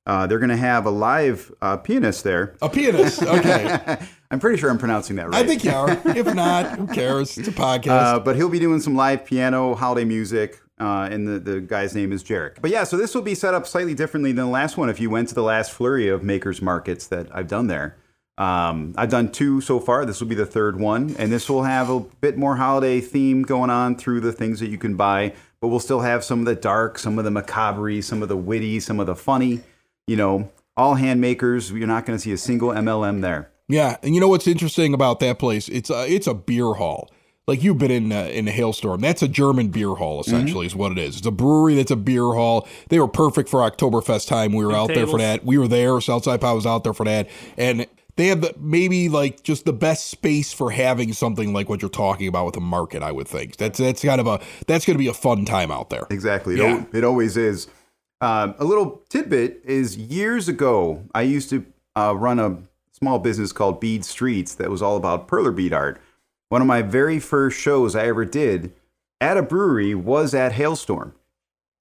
Uh, 0.05 0.25
they're 0.25 0.39
going 0.39 0.49
to 0.49 0.57
have 0.57 0.85
a 0.85 0.89
live 0.89 1.53
uh, 1.61 1.77
pianist 1.77 2.23
there. 2.23 2.55
A 2.61 2.67
pianist. 2.69 3.21
Okay. 3.21 3.97
I'm 4.31 4.39
pretty 4.39 4.59
sure 4.59 4.69
I'm 4.69 4.79
pronouncing 4.79 5.15
that 5.17 5.29
right. 5.29 5.43
I 5.43 5.47
think 5.47 5.63
you 5.63 5.71
are. 5.71 5.91
If 6.05 6.33
not, 6.33 6.77
who 6.79 6.87
cares? 6.87 7.37
It's 7.37 7.47
a 7.47 7.51
podcast. 7.53 7.87
Uh, 7.89 8.19
but 8.19 8.35
he'll 8.35 8.49
be 8.49 8.59
doing 8.59 8.81
some 8.81 8.95
live 8.95 9.25
piano, 9.25 9.75
holiday 9.75 10.05
music, 10.05 10.59
uh, 10.81 11.07
and 11.11 11.27
the, 11.27 11.39
the 11.39 11.61
guy's 11.61 11.93
name 11.93 12.11
is 12.11 12.23
Jarek. 12.23 12.55
But 12.59 12.71
yeah, 12.71 12.83
so 12.83 12.97
this 12.97 13.13
will 13.13 13.21
be 13.21 13.35
set 13.35 13.53
up 13.53 13.67
slightly 13.67 13.93
differently 13.93 14.31
than 14.31 14.45
the 14.45 14.51
last 14.51 14.77
one. 14.77 14.89
If 14.89 14.99
you 14.99 15.09
went 15.11 15.29
to 15.29 15.35
the 15.35 15.43
last 15.43 15.71
flurry 15.71 16.07
of 16.07 16.23
makers 16.23 16.61
markets 16.61 17.05
that 17.07 17.27
I've 17.33 17.47
done 17.47 17.67
there, 17.67 17.95
um, 18.37 18.95
I've 18.97 19.11
done 19.11 19.31
two 19.31 19.61
so 19.61 19.79
far. 19.79 20.05
This 20.05 20.19
will 20.19 20.27
be 20.27 20.35
the 20.35 20.45
third 20.45 20.79
one, 20.79 21.15
and 21.19 21.31
this 21.31 21.47
will 21.47 21.63
have 21.63 21.91
a 21.91 21.99
bit 21.99 22.37
more 22.37 22.55
holiday 22.55 22.99
theme 22.99 23.43
going 23.43 23.69
on 23.69 23.95
through 23.95 24.21
the 24.21 24.33
things 24.33 24.59
that 24.59 24.69
you 24.69 24.79
can 24.79 24.95
buy. 24.95 25.33
But 25.61 25.67
we'll 25.67 25.79
still 25.79 25.99
have 25.99 26.23
some 26.23 26.39
of 26.39 26.45
the 26.45 26.55
dark, 26.55 26.97
some 26.97 27.19
of 27.19 27.25
the 27.25 27.29
macabre, 27.29 28.01
some 28.01 28.23
of 28.23 28.29
the 28.29 28.37
witty, 28.37 28.79
some 28.79 28.99
of 28.99 29.05
the 29.05 29.15
funny. 29.15 29.61
You 30.07 30.15
know, 30.15 30.51
all 30.75 30.95
hand 30.95 31.21
makers. 31.21 31.71
You're 31.71 31.87
not 31.87 32.07
going 32.07 32.17
to 32.17 32.21
see 32.21 32.31
a 32.31 32.37
single 32.37 32.69
MLM 32.69 33.21
there. 33.21 33.51
yeah. 33.67 33.97
And 34.01 34.15
you 34.15 34.21
know 34.21 34.27
what's 34.27 34.47
interesting 34.47 34.95
about 34.95 35.19
that 35.19 35.37
place? 35.37 35.69
It's 35.69 35.91
a, 35.91 36.11
it's 36.11 36.25
a 36.25 36.33
beer 36.33 36.73
hall. 36.73 37.11
Like 37.47 37.63
you've 37.63 37.79
been 37.79 37.91
in 37.91 38.11
uh, 38.11 38.25
in 38.25 38.47
a 38.47 38.51
hailstorm. 38.51 39.01
That's 39.01 39.21
a 39.23 39.27
German 39.27 39.69
beer 39.69 39.95
hall, 39.95 40.21
essentially, 40.21 40.67
is 40.67 40.75
what 40.75 40.91
it 40.91 40.99
is. 40.99 41.17
It's 41.17 41.25
a 41.27 41.31
brewery 41.31 41.75
that's 41.75 41.91
a 41.91 41.95
beer 41.95 42.23
hall. 42.23 42.67
They 42.89 42.99
were 42.99 43.07
perfect 43.07 43.49
for 43.49 43.59
Oktoberfest 43.61 44.27
time. 44.27 44.53
We 44.53 44.63
were 44.65 44.73
out 44.73 44.89
there 44.89 45.07
for 45.07 45.17
that. 45.17 45.43
We 45.43 45.57
were 45.57 45.67
there. 45.67 45.99
Southside 46.01 46.39
Pie 46.39 46.53
was 46.53 46.65
out 46.67 46.83
there 46.83 46.93
for 46.93 47.05
that. 47.05 47.29
And 47.57 47.87
they 48.15 48.27
have 48.27 48.41
the, 48.41 48.53
maybe 48.59 49.09
like 49.09 49.41
just 49.41 49.65
the 49.65 49.73
best 49.73 50.07
space 50.07 50.53
for 50.53 50.69
having 50.69 51.13
something 51.13 51.51
like 51.51 51.67
what 51.67 51.81
you're 51.81 51.89
talking 51.89 52.27
about 52.27 52.45
with 52.45 52.53
the 52.53 52.61
market. 52.61 53.01
I 53.01 53.11
would 53.11 53.27
think 53.27 53.57
that's 53.57 53.79
that's 53.79 54.03
kind 54.03 54.21
of 54.21 54.27
a 54.27 54.39
that's 54.67 54.85
going 54.85 54.95
to 54.95 54.99
be 55.03 55.07
a 55.07 55.13
fun 55.13 55.43
time 55.43 55.71
out 55.71 55.89
there. 55.89 56.05
Exactly. 56.11 56.55
It, 56.55 56.59
Yeah. 56.59 56.71
al- 56.75 56.87
it 56.93 57.03
always 57.03 57.37
is. 57.37 57.67
Um, 58.21 58.53
a 58.59 58.65
little 58.65 59.01
tidbit 59.09 59.61
is 59.65 59.97
years 59.97 60.47
ago, 60.47 61.03
I 61.15 61.23
used 61.23 61.49
to 61.49 61.65
uh, 61.95 62.13
run 62.15 62.39
a 62.39 62.59
small 62.91 63.17
business 63.17 63.51
called 63.51 63.79
Bead 63.79 64.05
Streets 64.05 64.53
that 64.55 64.69
was 64.69 64.83
all 64.83 64.95
about 64.95 65.27
perler 65.27 65.55
bead 65.55 65.73
art. 65.73 65.99
One 66.51 66.59
of 66.59 66.67
my 66.67 66.81
very 66.81 67.17
first 67.17 67.57
shows 67.57 67.95
I 67.95 68.07
ever 68.07 68.25
did 68.25 68.73
at 69.21 69.37
a 69.37 69.41
brewery 69.41 69.95
was 69.95 70.33
at 70.33 70.51
Hailstorm. 70.51 71.15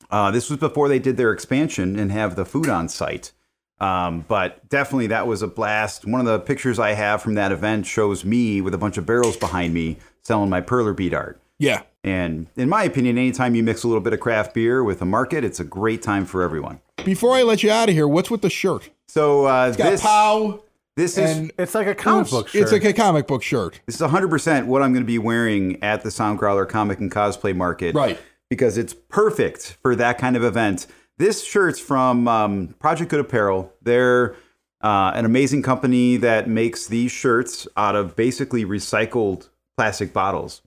Uh, 0.09 0.31
this 0.31 0.49
was 0.49 0.61
before 0.61 0.89
they 0.89 1.01
did 1.01 1.17
their 1.17 1.33
expansion 1.33 1.99
and 1.99 2.13
have 2.13 2.37
the 2.37 2.45
food 2.45 2.69
on 2.69 2.89
site. 2.89 3.33
Um, 3.81 4.25
but 4.29 4.69
definitely 4.69 5.09
that 5.09 5.27
was 5.27 5.43
a 5.43 5.49
blast. 5.49 6.07
One 6.07 6.21
of 6.21 6.27
the 6.29 6.39
pictures 6.39 6.79
I 6.79 6.93
have 6.93 7.21
from 7.21 7.35
that 7.35 7.51
event 7.51 7.85
shows 7.85 8.25
me 8.25 8.61
with 8.61 8.73
a 8.73 8.79
bunch 8.79 8.97
of 8.97 9.07
barrels 9.07 9.37
behind 9.37 9.75
me 9.75 9.97
selling 10.23 10.51
my 10.51 10.61
perler 10.61 10.95
bead 10.95 11.15
art. 11.15 11.41
Yeah. 11.59 11.83
And 12.05 12.47
in 12.55 12.69
my 12.69 12.85
opinion, 12.85 13.19
anytime 13.19 13.57
you 13.57 13.65
mix 13.65 13.83
a 13.83 13.89
little 13.89 14.01
bit 14.01 14.13
of 14.13 14.21
craft 14.21 14.55
beer 14.55 14.85
with 14.85 15.03
a 15.03 15.05
market, 15.05 15.43
it's 15.43 15.59
a 15.59 15.65
great 15.65 16.01
time 16.01 16.25
for 16.25 16.45
everyone. 16.45 16.79
Before 17.05 17.35
I 17.35 17.43
let 17.43 17.65
you 17.65 17.73
out 17.73 17.89
of 17.89 17.97
here, 17.97 18.07
what's 18.07 18.31
with 18.31 18.43
the 18.43 18.51
shirt? 18.51 18.89
So 19.09 19.49
uh, 19.49 19.67
It's 19.67 19.77
got 19.77 19.91
this 19.91 20.01
pow 20.01 20.63
this 20.97 21.17
is 21.17 21.51
it's 21.59 21.75
like 21.75 21.87
a 21.87 21.95
comic 21.95 22.29
book 22.31 22.49
shirt. 22.49 22.63
it's 22.63 22.73
like 22.73 22.85
a 22.85 22.93
comic 22.93 23.27
book 23.27 23.43
shirt. 23.43 23.81
this 23.87 23.95
is 23.95 24.01
100% 24.01 24.67
what 24.67 24.83
I'm 24.83 24.93
going 24.93 25.03
to 25.05 25.07
be 25.07 25.19
wearing 25.19 25.83
at 25.83 26.03
the 26.03 26.09
Soundgrowler 26.11 26.69
Comic 26.69 26.99
and 27.01 27.11
Cosplay 27.11 27.55
Market. 27.57 27.95
Right. 27.95 28.19
Because 28.49 28.77
it's 28.77 28.93
perfect 28.95 29.77
for 29.83 29.95
that 29.97 30.19
kind 30.19 30.37
of 30.37 30.43
event. 30.45 30.87
This 31.19 31.45
shirt's 31.45 31.79
from 31.79 32.27
um, 32.27 32.75
Project 32.81 33.11
Good 33.11 33.21
Apparel. 33.21 33.73
They're 33.83 34.35
uh, 34.83 35.13
an 35.15 35.25
amazing 35.25 35.63
company 35.63 36.17
that 36.17 36.49
makes 36.49 36.87
these 36.89 37.13
shirts 37.13 37.69
out 37.77 37.95
of 37.95 38.17
basically 38.17 38.65
recycled 38.65 39.49
plastic 39.77 40.13
bottles. 40.13 40.63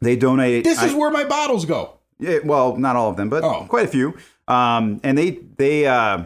They 0.00 0.14
donate. 0.14 0.64
This 0.64 0.80
is 0.82 0.94
I- 0.94 0.96
where 0.96 1.10
my 1.10 1.24
bottles 1.24 1.64
go. 1.64 1.94
Yeah, 2.20 2.38
well, 2.44 2.76
not 2.76 2.96
all 2.96 3.10
of 3.10 3.16
them, 3.16 3.28
but 3.28 3.42
Oh. 3.44 3.64
quite 3.68 3.84
a 3.84 3.88
few. 3.88 4.16
Um, 4.48 5.00
and 5.04 5.16
they 5.16 5.30
they 5.56 5.86
uh, 5.86 6.24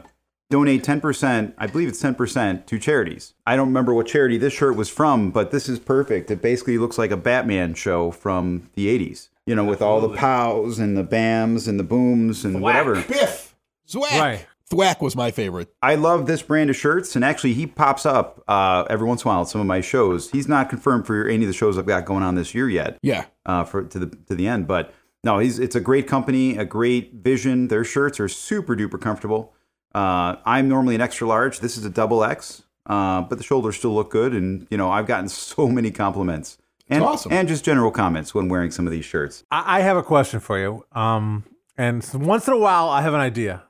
donate 0.52 0.84
ten 0.84 1.00
percent. 1.00 1.54
I 1.58 1.66
believe 1.66 1.88
it's 1.88 2.00
ten 2.00 2.14
percent 2.14 2.66
to 2.68 2.78
charities. 2.78 3.34
I 3.46 3.56
don't 3.56 3.68
remember 3.68 3.94
what 3.94 4.06
charity 4.06 4.38
this 4.38 4.52
shirt 4.52 4.76
was 4.76 4.88
from, 4.88 5.30
but 5.30 5.50
this 5.50 5.68
is 5.68 5.78
perfect. 5.80 6.30
It 6.30 6.40
basically 6.42 6.78
looks 6.78 6.98
like 6.98 7.10
a 7.10 7.16
Batman 7.16 7.74
show 7.74 8.10
from 8.12 8.68
the 8.74 8.86
'80s. 8.86 9.28
You 9.46 9.56
know, 9.56 9.64
with 9.64 9.82
all 9.82 10.00
the 10.00 10.14
pows 10.16 10.78
and 10.78 10.96
the 10.96 11.02
bams 11.02 11.66
and 11.66 11.80
the 11.80 11.84
booms 11.84 12.44
and 12.44 12.60
whatever. 12.62 12.94
Biff. 13.02 13.56
Thwack. 13.88 14.10
Right. 14.12 14.46
Thwack 14.70 15.02
was 15.02 15.16
my 15.16 15.30
favorite. 15.32 15.68
I 15.82 15.96
love 15.96 16.26
this 16.26 16.40
brand 16.42 16.70
of 16.70 16.76
shirts, 16.76 17.16
and 17.16 17.24
actually, 17.24 17.52
he 17.54 17.66
pops 17.66 18.06
up 18.06 18.42
uh, 18.46 18.84
every 18.88 19.06
once 19.06 19.24
in 19.24 19.28
a 19.28 19.32
while 19.32 19.42
at 19.42 19.48
some 19.48 19.60
of 19.60 19.66
my 19.66 19.80
shows. 19.80 20.30
He's 20.30 20.46
not 20.48 20.68
confirmed 20.70 21.06
for 21.06 21.26
any 21.26 21.44
of 21.44 21.48
the 21.48 21.54
shows 21.56 21.76
I've 21.76 21.86
got 21.86 22.04
going 22.04 22.22
on 22.22 22.36
this 22.36 22.54
year 22.54 22.68
yet. 22.70 22.98
Yeah. 23.02 23.24
uh, 23.44 23.64
for 23.64 23.82
to 23.82 23.98
the 23.98 24.06
to 24.28 24.34
the 24.34 24.46
end. 24.46 24.66
But 24.68 24.94
no, 25.24 25.40
he's 25.40 25.58
it's 25.58 25.74
a 25.76 25.80
great 25.80 26.06
company, 26.06 26.56
a 26.56 26.64
great 26.64 27.14
vision. 27.14 27.68
Their 27.68 27.84
shirts 27.84 28.20
are 28.20 28.28
super 28.28 28.76
duper 28.76 29.00
comfortable. 29.00 29.52
Uh, 29.94 30.36
I'm 30.44 30.68
normally 30.68 30.94
an 30.94 31.00
extra 31.00 31.26
large. 31.26 31.60
This 31.60 31.76
is 31.76 31.84
a 31.84 31.90
double 31.90 32.24
X, 32.24 32.62
uh, 32.86 33.22
but 33.22 33.38
the 33.38 33.44
shoulders 33.44 33.76
still 33.76 33.94
look 33.94 34.10
good, 34.10 34.32
and 34.32 34.66
you 34.70 34.76
know 34.76 34.90
I've 34.90 35.06
gotten 35.06 35.28
so 35.28 35.68
many 35.68 35.90
compliments 35.90 36.58
and 36.88 37.04
awesome. 37.04 37.32
and 37.32 37.48
just 37.48 37.64
general 37.64 37.90
comments 37.90 38.34
when 38.34 38.48
wearing 38.48 38.70
some 38.70 38.86
of 38.86 38.92
these 38.92 39.04
shirts. 39.04 39.44
I, 39.50 39.78
I 39.78 39.80
have 39.80 39.96
a 39.96 40.02
question 40.02 40.40
for 40.40 40.58
you. 40.58 40.84
Um, 40.92 41.44
and 41.76 42.06
once 42.14 42.46
in 42.46 42.54
a 42.54 42.58
while, 42.58 42.88
I 42.88 43.02
have 43.02 43.14
an 43.14 43.20
idea. 43.20 43.62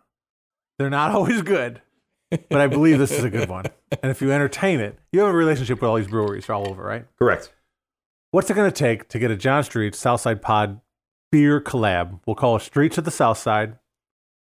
They're 0.79 0.91
not 0.91 1.11
always 1.15 1.43
good, 1.43 1.81
but 2.31 2.61
I 2.61 2.67
believe 2.67 2.99
this 2.99 3.13
is 3.13 3.25
a 3.25 3.31
good 3.31 3.49
one. 3.49 3.67
And 4.03 4.11
if 4.11 4.21
you 4.23 4.33
entertain 4.33 4.81
it, 4.81 4.99
you 5.13 5.21
have 5.21 5.29
a 5.29 5.37
relationship 5.37 5.81
with 5.81 5.89
all 5.89 5.97
these 5.97 6.09
breweries 6.09 6.49
all 6.49 6.69
over, 6.69 6.83
right? 6.83 7.07
Correct. 7.19 7.53
What's 8.31 8.49
it 8.51 8.55
going 8.55 8.71
to 8.71 8.77
take 8.77 9.09
to 9.11 9.19
get 9.19 9.31
a 9.31 9.37
John 9.37 9.63
Street 9.63 9.95
Southside 9.95 10.41
Pod 10.41 10.81
beer 11.31 11.61
collab? 11.61 12.21
We'll 12.27 12.37
call 12.37 12.57
it 12.57 12.61
Streets 12.61 12.97
of 12.97 13.05
the 13.05 13.11
Southside, 13.11 13.79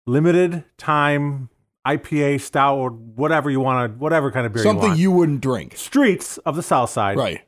limited 0.05 0.63
time 0.77 1.49
IPA 1.87 2.41
stout 2.41 2.77
or 2.77 2.89
whatever 2.91 3.49
you 3.49 3.59
want 3.59 3.91
to, 3.93 3.97
whatever 3.99 4.31
kind 4.31 4.45
of 4.45 4.53
beer 4.53 4.61
you 4.63 4.69
Something 4.69 4.89
want. 4.89 4.99
you 4.99 5.11
wouldn't 5.11 5.41
drink. 5.41 5.75
Streets 5.77 6.37
of 6.39 6.55
the 6.55 6.61
Southside, 6.63 7.17
Right. 7.17 7.41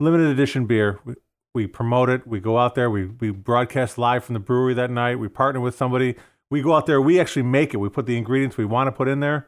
limited 0.00 0.26
edition 0.28 0.66
beer. 0.66 1.00
We, 1.04 1.14
we 1.54 1.66
promote 1.66 2.10
it. 2.10 2.26
We 2.26 2.38
go 2.40 2.58
out 2.58 2.74
there. 2.74 2.90
We 2.90 3.06
we 3.06 3.30
broadcast 3.30 3.96
live 3.96 4.24
from 4.24 4.34
the 4.34 4.40
brewery 4.40 4.74
that 4.74 4.90
night. 4.90 5.18
We 5.18 5.28
partner 5.28 5.60
with 5.60 5.74
somebody. 5.74 6.16
We 6.50 6.60
go 6.60 6.74
out 6.74 6.86
there. 6.86 7.00
We 7.00 7.18
actually 7.18 7.42
make 7.44 7.72
it. 7.72 7.78
We 7.78 7.88
put 7.88 8.04
the 8.06 8.16
ingredients 8.18 8.56
we 8.58 8.66
want 8.66 8.88
to 8.88 8.92
put 8.92 9.08
in 9.08 9.20
there. 9.20 9.46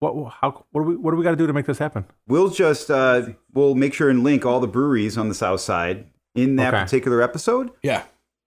What 0.00 0.32
how 0.40 0.64
what 0.72 0.82
do 0.82 0.88
we 0.88 0.96
what 0.96 1.10
do 1.10 1.16
we 1.18 1.22
got 1.22 1.30
to 1.32 1.36
do 1.36 1.46
to 1.46 1.52
make 1.52 1.66
this 1.66 1.78
happen? 1.78 2.06
We'll 2.26 2.48
just 2.48 2.90
uh, 2.90 3.26
we'll 3.52 3.74
make 3.74 3.92
sure 3.92 4.08
and 4.08 4.24
link 4.24 4.46
all 4.46 4.60
the 4.60 4.66
breweries 4.66 5.18
on 5.18 5.28
the 5.28 5.34
south 5.34 5.60
side 5.60 6.06
in 6.34 6.56
that 6.56 6.72
Okay. 6.72 6.82
particular 6.84 7.20
episode. 7.20 7.70
Yeah. 7.82 8.04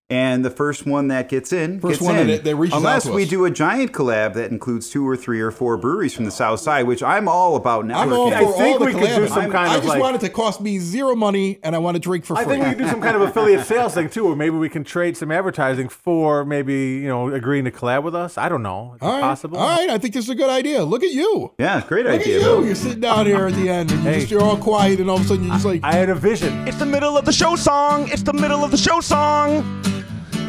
And 0.07 0.45
the 0.45 0.51
first 0.51 0.85
one 0.85 1.07
that 1.07 1.29
gets 1.29 1.51
in, 1.51 1.79
First 1.79 1.93
gets 1.93 2.01
one 2.03 2.15
in. 2.19 2.27
that- 2.27 2.43
that 2.43 2.55
reaches 2.57 2.75
out 2.75 2.77
Unless 2.77 3.03
to 3.05 3.11
we 3.11 3.23
us. 3.23 3.29
do 3.29 3.43
a 3.45 3.49
giant 3.49 3.91
collab 3.91 4.35
that 4.35 4.51
includes 4.51 4.87
two 4.91 5.07
or 5.07 5.17
three 5.17 5.41
or 5.41 5.49
four 5.49 5.77
breweries 5.77 6.13
from 6.13 6.25
the 6.25 6.31
South 6.31 6.59
Side, 6.59 6.85
which 6.85 7.01
I'm 7.01 7.27
all 7.27 7.55
about 7.55 7.85
networking. 7.85 7.95
I'm 7.95 8.13
all 8.13 8.29
for 8.29 8.35
I 8.35 8.39
think 8.39 8.79
all 8.81 8.85
we 8.85 8.93
could 8.93 9.01
do 9.01 9.07
collabs. 9.07 9.29
some 9.29 9.39
I'm- 9.39 9.51
kind 9.51 9.71
I 9.71 9.75
of, 9.77 9.81
just 9.81 9.87
like- 9.89 9.99
want 10.03 10.15
it 10.17 10.21
to 10.21 10.29
cost 10.29 10.61
me 10.61 10.77
zero 10.77 11.15
money, 11.15 11.57
and 11.63 11.75
I 11.75 11.79
want 11.79 11.95
to 11.95 11.99
drink 11.99 12.23
for 12.23 12.35
free. 12.35 12.43
I 12.45 12.47
think 12.47 12.63
we 12.65 12.69
could 12.69 12.77
do 12.83 12.87
some 12.87 13.01
kind 13.01 13.15
of 13.15 13.23
affiliate 13.23 13.65
sales 13.65 13.95
thing 13.95 14.09
too, 14.09 14.27
or 14.27 14.35
maybe 14.35 14.55
we 14.57 14.69
can 14.69 14.83
trade 14.83 15.17
some 15.17 15.31
advertising 15.31 15.89
for 15.89 16.45
maybe 16.45 16.99
you 17.01 17.07
know 17.07 17.29
agreeing 17.33 17.65
to 17.65 17.71
collab 17.71 18.03
with 18.03 18.13
us. 18.13 18.37
I 18.37 18.47
don't 18.47 18.61
know. 18.61 18.91
Is 18.97 19.01
all 19.01 19.11
right, 19.13 19.21
possible? 19.21 19.57
all 19.57 19.67
right. 19.75 19.89
I 19.89 19.97
think 19.97 20.13
this 20.13 20.25
is 20.25 20.29
a 20.29 20.35
good 20.35 20.51
idea. 20.51 20.83
Look 20.83 21.01
at 21.03 21.13
you. 21.13 21.51
yeah, 21.57 21.81
great 21.87 22.05
Look 22.05 22.21
idea. 22.21 22.37
at 22.37 22.43
Bill. 22.43 22.59
you. 22.59 22.67
You're 22.67 22.75
sitting 22.75 22.99
down 22.99 23.25
here 23.25 23.47
at 23.47 23.55
the 23.55 23.69
end, 23.69 23.89
and 23.91 24.03
you 24.03 24.09
Hey. 24.11 24.19
just, 24.19 24.29
you're 24.31 24.43
all 24.43 24.57
quiet, 24.57 24.99
and 24.99 25.09
all 25.09 25.15
of 25.17 25.23
a 25.23 25.27
sudden 25.27 25.45
you're 25.45 25.53
just 25.55 25.65
like, 25.65 25.79
I 25.83 25.93
had 25.93 26.09
a 26.11 26.15
vision. 26.15 26.67
It's 26.67 26.77
the 26.77 26.85
middle 26.85 27.17
of 27.17 27.25
the 27.25 27.33
show 27.33 27.55
song. 27.55 28.07
It's 28.11 28.21
the 28.21 28.33
middle 28.33 28.63
of 28.63 28.69
the 28.69 28.77
show 28.77 28.99
song. 28.99 29.65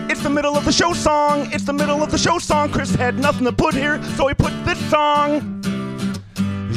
It's 0.08 0.22
the 0.22 0.30
middle 0.30 0.56
of 0.56 0.64
the 0.64 0.72
show 0.72 0.92
song. 0.92 1.48
It's 1.52 1.64
the 1.64 1.72
middle 1.72 2.02
of 2.02 2.10
the 2.10 2.18
show 2.18 2.38
song. 2.38 2.70
Chris 2.70 2.94
had 2.94 3.18
nothing 3.18 3.44
to 3.44 3.52
put 3.52 3.74
here, 3.74 4.02
so 4.16 4.28
he 4.28 4.34
put 4.34 4.52
this 4.64 4.78
song. 4.90 5.60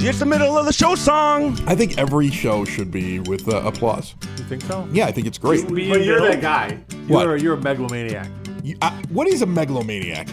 It's 0.01 0.19
the 0.19 0.25
middle 0.25 0.57
of 0.57 0.65
the 0.65 0.73
show 0.73 0.95
song. 0.95 1.57
I 1.67 1.75
think 1.75 1.97
every 1.97 2.29
show 2.31 2.65
should 2.65 2.89
be 2.89 3.19
with 3.19 3.47
uh, 3.47 3.57
applause. 3.65 4.15
You 4.37 4.43
think 4.45 4.63
so? 4.63 4.87
Yeah, 4.91 5.05
I 5.07 5.11
think 5.11 5.27
it's 5.27 5.37
great. 5.37 5.67
But 5.67 5.75
you're 6.03 6.21
that 6.21 6.41
guy. 6.41 6.75
What? 7.07 7.23
You're, 7.23 7.37
you're 7.37 7.53
a 7.55 7.61
megalomaniac. 7.61 8.27
You- 8.63 8.77
I- 8.81 8.91
what 9.09 9.27
is 9.27 9.41
a 9.41 9.45
megalomaniac? 9.45 10.27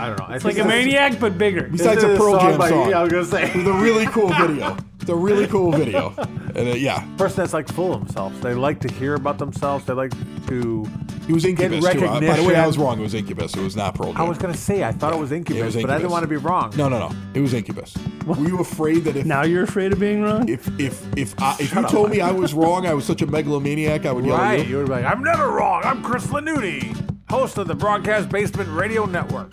I 0.00 0.06
don't 0.08 0.18
know. 0.18 0.26
I 0.28 0.36
It's 0.36 0.44
like 0.44 0.58
a 0.58 0.64
maniac, 0.64 1.18
but 1.20 1.36
bigger. 1.38 1.68
Besides 1.70 2.02
a 2.02 2.16
Pearl 2.16 2.38
Jam 2.38 2.58
by- 2.58 2.68
song. 2.68 2.90
Yeah, 2.90 3.00
I 3.00 3.02
was 3.02 3.12
gonna 3.12 3.24
say. 3.24 3.52
With 3.56 3.66
a 3.66 3.72
really 3.72 4.06
cool 4.06 4.28
video. 4.28 4.76
It's 5.00 5.08
a 5.08 5.14
really 5.16 5.46
cool 5.46 5.72
video. 5.72 6.12
And 6.54 6.68
uh, 6.68 6.74
yeah, 6.74 7.06
person 7.16 7.38
that's 7.38 7.54
like 7.54 7.68
full 7.68 7.94
of 7.94 8.00
themselves. 8.00 8.38
They 8.40 8.54
like 8.54 8.80
to 8.80 8.92
hear 8.92 9.14
about 9.14 9.38
themselves. 9.38 9.84
They 9.86 9.94
like 9.94 10.12
to. 10.48 10.86
it 11.28 11.32
was 11.32 11.44
Incubus 11.44 11.80
too. 11.92 12.04
Uh, 12.04 12.20
by 12.20 12.36
the 12.36 12.44
way, 12.44 12.54
I 12.56 12.66
was 12.66 12.76
wrong. 12.76 12.98
It 12.98 13.02
was 13.02 13.14
Incubus. 13.14 13.54
It 13.54 13.62
was 13.62 13.76
not 13.76 13.94
Pearl 13.94 14.12
Jam. 14.12 14.20
I 14.20 14.28
was 14.28 14.36
gonna 14.36 14.52
say 14.56 14.84
I 14.84 14.92
thought 14.92 15.12
it 15.14 15.18
was 15.18 15.32
Incubus, 15.32 15.62
it 15.62 15.64
was 15.64 15.74
but 15.76 15.84
I 15.90 15.94
didn't 15.98 16.10
Incubus. 16.10 16.12
want 16.12 16.22
to 16.24 16.28
be 16.28 16.36
wrong. 16.36 16.72
No, 16.76 16.88
no, 16.88 16.98
no. 17.08 17.16
It 17.34 17.40
was 17.40 17.54
Incubus. 17.54 17.94
Were 18.26 18.36
you 18.46 18.58
afraid 18.60 19.04
that 19.04 19.16
if 19.16 19.24
Now 19.26 19.42
you're 19.44 19.62
afraid 19.64 19.92
of 19.92 19.98
being 20.00 20.22
wrong? 20.22 20.48
if 20.48 20.68
if 20.78 21.02
if 21.16 21.40
I, 21.40 21.56
if 21.60 21.74
you 21.74 21.82
told 21.88 22.10
me 22.10 22.20
I 22.20 22.30
was 22.32 22.52
wrong, 22.52 22.86
I 22.86 22.92
was 22.92 23.04
such 23.06 23.22
a 23.22 23.26
megalomaniac, 23.26 24.04
I 24.06 24.12
would 24.12 24.26
yell 24.26 24.36
Right. 24.36 24.60
at 24.60 24.66
you? 24.66 24.72
You 24.72 24.76
would 24.78 24.86
be 24.86 24.92
like, 24.92 25.04
I'm 25.04 25.22
never 25.22 25.48
wrong. 25.48 25.82
I'm 25.84 26.02
Chris 26.02 26.26
Lanuti, 26.26 26.94
host 27.30 27.56
of 27.58 27.68
the 27.68 27.74
Broadcast 27.74 28.28
Basement 28.28 28.68
Radio 28.70 29.06
Network. 29.06 29.52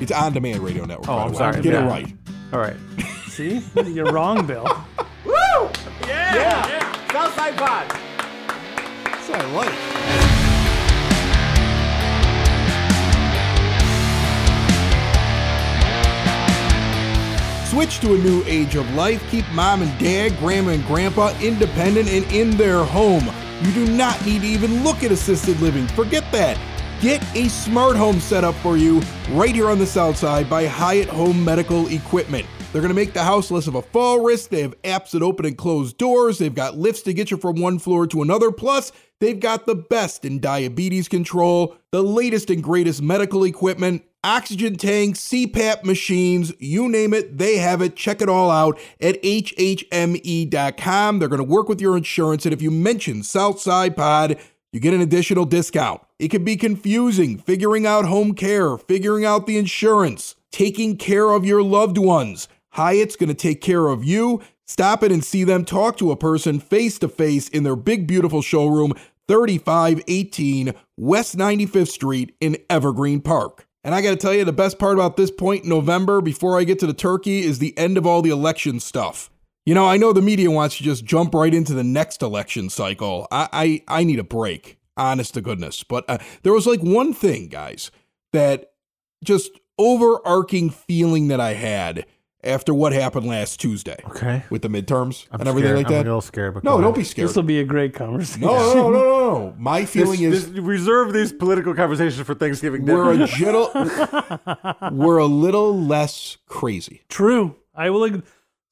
It's 0.00 0.12
on 0.12 0.32
demand 0.32 0.60
radio 0.60 0.84
network. 0.84 1.08
Oh, 1.08 1.16
by 1.16 1.22
I'm 1.24 1.30
way. 1.32 1.36
sorry. 1.38 1.62
Get 1.62 1.72
Yeah. 1.72 1.86
it 1.86 1.88
right. 1.88 2.14
All 2.52 2.58
right. 2.60 2.76
See? 3.28 3.62
You're 3.86 4.12
wrong, 4.12 4.46
Bill. 4.46 4.64
Woo! 5.24 5.32
Yeah. 6.06 7.10
Southside 7.12 7.56
Pod. 7.56 7.90
That's 9.04 9.28
what 9.28 9.40
I 9.40 9.52
like. 9.52 10.86
Switch 17.66 17.98
to 18.00 18.14
a 18.14 18.18
new 18.18 18.42
age 18.46 18.74
of 18.76 18.88
life. 18.94 19.22
Keep 19.30 19.44
mom 19.52 19.82
and 19.82 19.98
dad, 19.98 20.38
grandma 20.38 20.70
and 20.70 20.86
grandpa 20.86 21.36
independent 21.42 22.08
and 22.08 22.24
in 22.32 22.56
their 22.56 22.82
home. 22.84 23.28
You 23.62 23.72
do 23.72 23.86
not 23.92 24.24
need 24.24 24.42
to 24.42 24.46
even 24.46 24.82
look 24.82 25.02
at 25.02 25.10
assisted 25.10 25.60
living. 25.60 25.86
Forget 25.88 26.24
that. 26.32 26.56
Get 27.00 27.22
a 27.36 27.48
smart 27.50 27.94
home 27.94 28.20
set 28.20 28.42
up 28.42 28.54
for 28.56 28.78
you 28.78 29.02
right 29.32 29.54
here 29.54 29.68
on 29.68 29.78
the 29.78 29.86
south 29.86 30.16
side 30.16 30.48
by 30.48 30.64
Hyatt 30.64 31.10
Home 31.10 31.44
Medical 31.44 31.88
Equipment. 31.88 32.46
They're 32.72 32.80
going 32.80 32.88
to 32.88 32.94
make 32.94 33.12
the 33.12 33.22
house 33.22 33.50
less 33.50 33.66
of 33.66 33.74
a 33.74 33.82
fall 33.82 34.20
risk. 34.20 34.48
They 34.48 34.62
have 34.62 34.80
apps 34.82 35.10
that 35.10 35.22
open 35.22 35.44
and 35.44 35.58
close 35.58 35.92
doors. 35.92 36.38
They've 36.38 36.54
got 36.54 36.78
lifts 36.78 37.02
to 37.02 37.12
get 37.12 37.30
you 37.30 37.36
from 37.36 37.60
one 37.60 37.78
floor 37.78 38.06
to 38.06 38.22
another. 38.22 38.50
Plus, 38.50 38.92
they've 39.20 39.38
got 39.38 39.66
the 39.66 39.74
best 39.74 40.24
in 40.24 40.40
diabetes 40.40 41.06
control, 41.06 41.76
the 41.92 42.02
latest 42.02 42.48
and 42.48 42.62
greatest 42.62 43.02
medical 43.02 43.44
equipment, 43.44 44.02
oxygen 44.24 44.76
tanks, 44.76 45.20
CPAP 45.20 45.84
machines, 45.84 46.54
you 46.58 46.88
name 46.88 47.12
it, 47.12 47.36
they 47.36 47.58
have 47.58 47.82
it. 47.82 47.94
Check 47.94 48.22
it 48.22 48.30
all 48.30 48.50
out 48.50 48.80
at 49.02 49.22
hhme.com. 49.22 51.18
They're 51.18 51.28
going 51.28 51.38
to 51.38 51.44
work 51.44 51.68
with 51.68 51.80
your 51.82 51.96
insurance. 51.96 52.46
And 52.46 52.54
if 52.54 52.62
you 52.62 52.70
mention 52.70 53.22
Southside 53.22 53.96
Pod, 53.96 54.38
you 54.72 54.80
get 54.80 54.94
an 54.94 55.02
additional 55.02 55.44
discount. 55.44 56.00
It 56.18 56.28
can 56.28 56.44
be 56.44 56.56
confusing 56.56 57.36
figuring 57.38 57.86
out 57.86 58.06
home 58.06 58.34
care, 58.34 58.78
figuring 58.78 59.24
out 59.24 59.46
the 59.46 59.58
insurance, 59.58 60.34
taking 60.50 60.96
care 60.96 61.30
of 61.30 61.44
your 61.44 61.62
loved 61.62 61.98
ones. 61.98 62.48
Hyatt's 62.70 63.16
going 63.16 63.28
to 63.28 63.34
take 63.34 63.60
care 63.60 63.88
of 63.88 64.04
you. 64.04 64.42
Stop 64.66 65.02
it 65.02 65.12
and 65.12 65.24
see 65.24 65.44
them 65.44 65.64
talk 65.64 65.96
to 65.98 66.10
a 66.10 66.16
person 66.16 66.58
face 66.58 66.98
to 66.98 67.08
face 67.08 67.48
in 67.48 67.62
their 67.62 67.76
big, 67.76 68.06
beautiful 68.06 68.42
showroom, 68.42 68.94
3518 69.28 70.74
West 70.96 71.36
95th 71.36 71.88
Street 71.88 72.34
in 72.40 72.56
Evergreen 72.70 73.20
Park. 73.20 73.66
And 73.84 73.94
I 73.94 74.00
got 74.00 74.10
to 74.10 74.16
tell 74.16 74.34
you, 74.34 74.44
the 74.44 74.52
best 74.52 74.78
part 74.78 74.94
about 74.94 75.16
this 75.16 75.30
point 75.30 75.64
in 75.64 75.70
November, 75.70 76.20
before 76.20 76.58
I 76.58 76.64
get 76.64 76.78
to 76.80 76.86
the 76.86 76.94
turkey, 76.94 77.44
is 77.44 77.58
the 77.58 77.76
end 77.78 77.96
of 77.96 78.06
all 78.06 78.20
the 78.20 78.30
election 78.30 78.80
stuff. 78.80 79.30
You 79.64 79.74
know, 79.74 79.86
I 79.86 79.96
know 79.96 80.12
the 80.12 80.22
media 80.22 80.50
wants 80.50 80.78
to 80.78 80.82
just 80.82 81.04
jump 81.04 81.34
right 81.34 81.54
into 81.54 81.74
the 81.74 81.84
next 81.84 82.22
election 82.22 82.68
cycle. 82.68 83.28
I 83.30 83.82
I, 83.88 84.00
I 84.00 84.04
need 84.04 84.18
a 84.18 84.24
break, 84.24 84.78
honest 84.96 85.34
to 85.34 85.40
goodness. 85.40 85.82
But 85.82 86.04
uh, 86.08 86.18
there 86.42 86.52
was 86.52 86.66
like 86.66 86.80
one 86.80 87.12
thing, 87.14 87.48
guys, 87.48 87.90
that 88.32 88.72
just 89.24 89.50
overarching 89.78 90.70
feeling 90.70 91.28
that 91.28 91.40
I 91.40 91.54
had 91.54 92.06
after 92.44 92.72
what 92.72 92.92
happened 92.92 93.26
last 93.26 93.58
Tuesday 93.60 93.96
Okay. 94.10 94.44
with 94.50 94.62
the 94.62 94.68
midterms 94.68 95.26
I'm 95.32 95.40
and 95.40 95.48
everything 95.48 95.70
scared. 95.72 95.76
like 95.78 95.86
I'm 95.86 95.92
that. 95.94 96.00
a 96.02 96.04
little 96.04 96.20
scared. 96.20 96.54
But 96.54 96.62
no, 96.64 96.72
don't 96.76 96.84
ahead. 96.84 96.94
be 96.94 97.02
scared. 97.04 97.28
This 97.28 97.34
will 97.36 97.42
be 97.42 97.58
a 97.58 97.64
great 97.64 97.92
conversation. 97.92 98.42
No, 98.42 98.52
no, 98.56 98.74
no, 98.74 98.90
no, 98.90 98.90
no, 98.92 99.38
no. 99.48 99.54
My 99.58 99.84
feeling 99.84 100.20
This- 100.20 100.44
is 100.44 100.52
this- 100.52 100.60
reserve 100.60 101.12
these 101.12 101.32
political 101.32 101.74
conversations 101.74 102.24
for 102.24 102.34
Thanksgiving 102.34 102.84
dinner. 102.84 102.98
we're 103.04 103.12
a 103.14 103.16
little, 103.40 104.90
we're 104.92 105.18
a 105.18 105.26
little 105.26 105.76
less 105.78 106.36
crazy. 106.46 107.02
True. 107.08 107.56
I 107.74 107.90
will. 107.90 108.22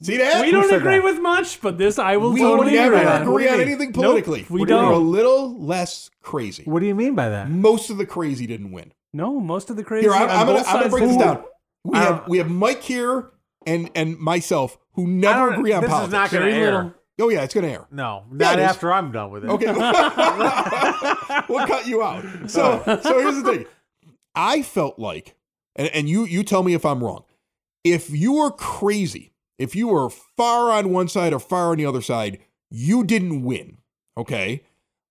Ag- 0.09 0.15
See 0.15 0.17
that? 0.19 0.41
We 0.45 0.51
don't 0.51 0.73
agree 0.73 0.97
that? 0.99 1.05
with 1.05 1.21
much, 1.21 1.61
but 1.61 1.79
this 1.79 1.99
I 1.99 2.17
will 2.17 2.33
We 2.33 2.41
totally 2.41 2.73
never 2.75 2.95
agree 2.97 3.07
on. 3.07 3.23
agree 3.23 3.49
on 3.49 3.61
anything 3.61 3.93
politically. 3.93 4.41
Nope, 4.43 4.51
we 4.51 4.61
we're 4.61 4.67
don't. 4.67 4.93
a 4.93 4.99
little 4.99 5.59
less 5.59 6.11
crazy. 6.23 6.63
what 6.65 6.81
do 6.81 6.87
you 6.87 6.95
mean 6.95 7.15
by 7.15 7.29
that? 7.29 7.49
Most 7.51 7.91
of 7.91 7.97
the 7.99 8.07
crazy 8.07 8.47
didn't 8.47 8.73
win. 8.73 8.93
No, 9.13 9.39
most 9.41 9.71
of 9.71 9.77
the 9.77 9.85
crazy. 9.85 10.07
Here, 10.07 10.13
I'm, 10.15 10.29
I'm 10.29 10.47
gonna, 10.47 10.59
both 10.59 10.69
I'm 10.69 10.75
gonna 10.75 10.83
sides 10.83 10.91
break 10.95 11.05
this 11.09 11.17
down. 11.17 11.45
We 11.85 11.99
Uh, 11.99 12.03
have 12.03 12.29
we 12.29 12.39
have 12.39 12.51
Mike 12.51 12.83
here 12.83 13.31
and 13.67 13.91
and 13.95 14.19
myself 14.19 14.77
who 14.95 15.07
never 15.07 15.53
agree 15.55 15.73
on 15.73 15.83
this 15.83 15.91
politics. 15.91 16.09
is 16.09 16.13
not 16.13 16.31
going 16.31 16.51
to 16.51 16.53
air. 16.59 16.73
little. 16.75 16.95
oh 17.21 17.29
yeah, 17.29 17.43
it's 17.43 17.55
gonna 17.55 17.69
air. 17.69 17.87
No, 17.91 18.25
not 18.31 18.59
it 18.59 18.63
is. 18.63 18.69
after 18.71 18.93
I'm 18.93 19.13
done 19.13 19.31
with 19.31 19.45
it. 19.45 19.49
Okay, 19.51 19.67
we'll 21.49 21.67
cut 21.67 21.87
you 21.87 22.03
out. 22.03 22.25
So 22.51 22.83
so 23.03 23.19
here's 23.21 23.37
the 23.43 23.43
thing. 23.45 23.67
I 24.35 24.63
felt 24.63 24.99
like, 24.99 25.37
and, 25.77 25.89
and 25.89 26.09
you 26.09 26.25
you 26.25 26.43
tell 26.43 26.63
me 26.63 26.75
if 26.75 26.85
I'm 26.85 27.03
wrong. 27.03 27.25
If 27.85 28.11
you 28.11 28.39
are 28.39 28.51
crazy, 28.51 29.33
if 29.59 29.75
you 29.77 29.89
were 29.89 30.11
far 30.11 30.71
on 30.71 30.91
one 30.91 31.09
side 31.09 31.33
or 31.33 31.39
far 31.39 31.71
on 31.71 31.79
the 31.79 31.87
other 31.87 32.03
side, 32.03 32.39
you 32.71 33.05
didn't 33.05 33.43
win. 33.43 33.79
Okay, 34.17 34.63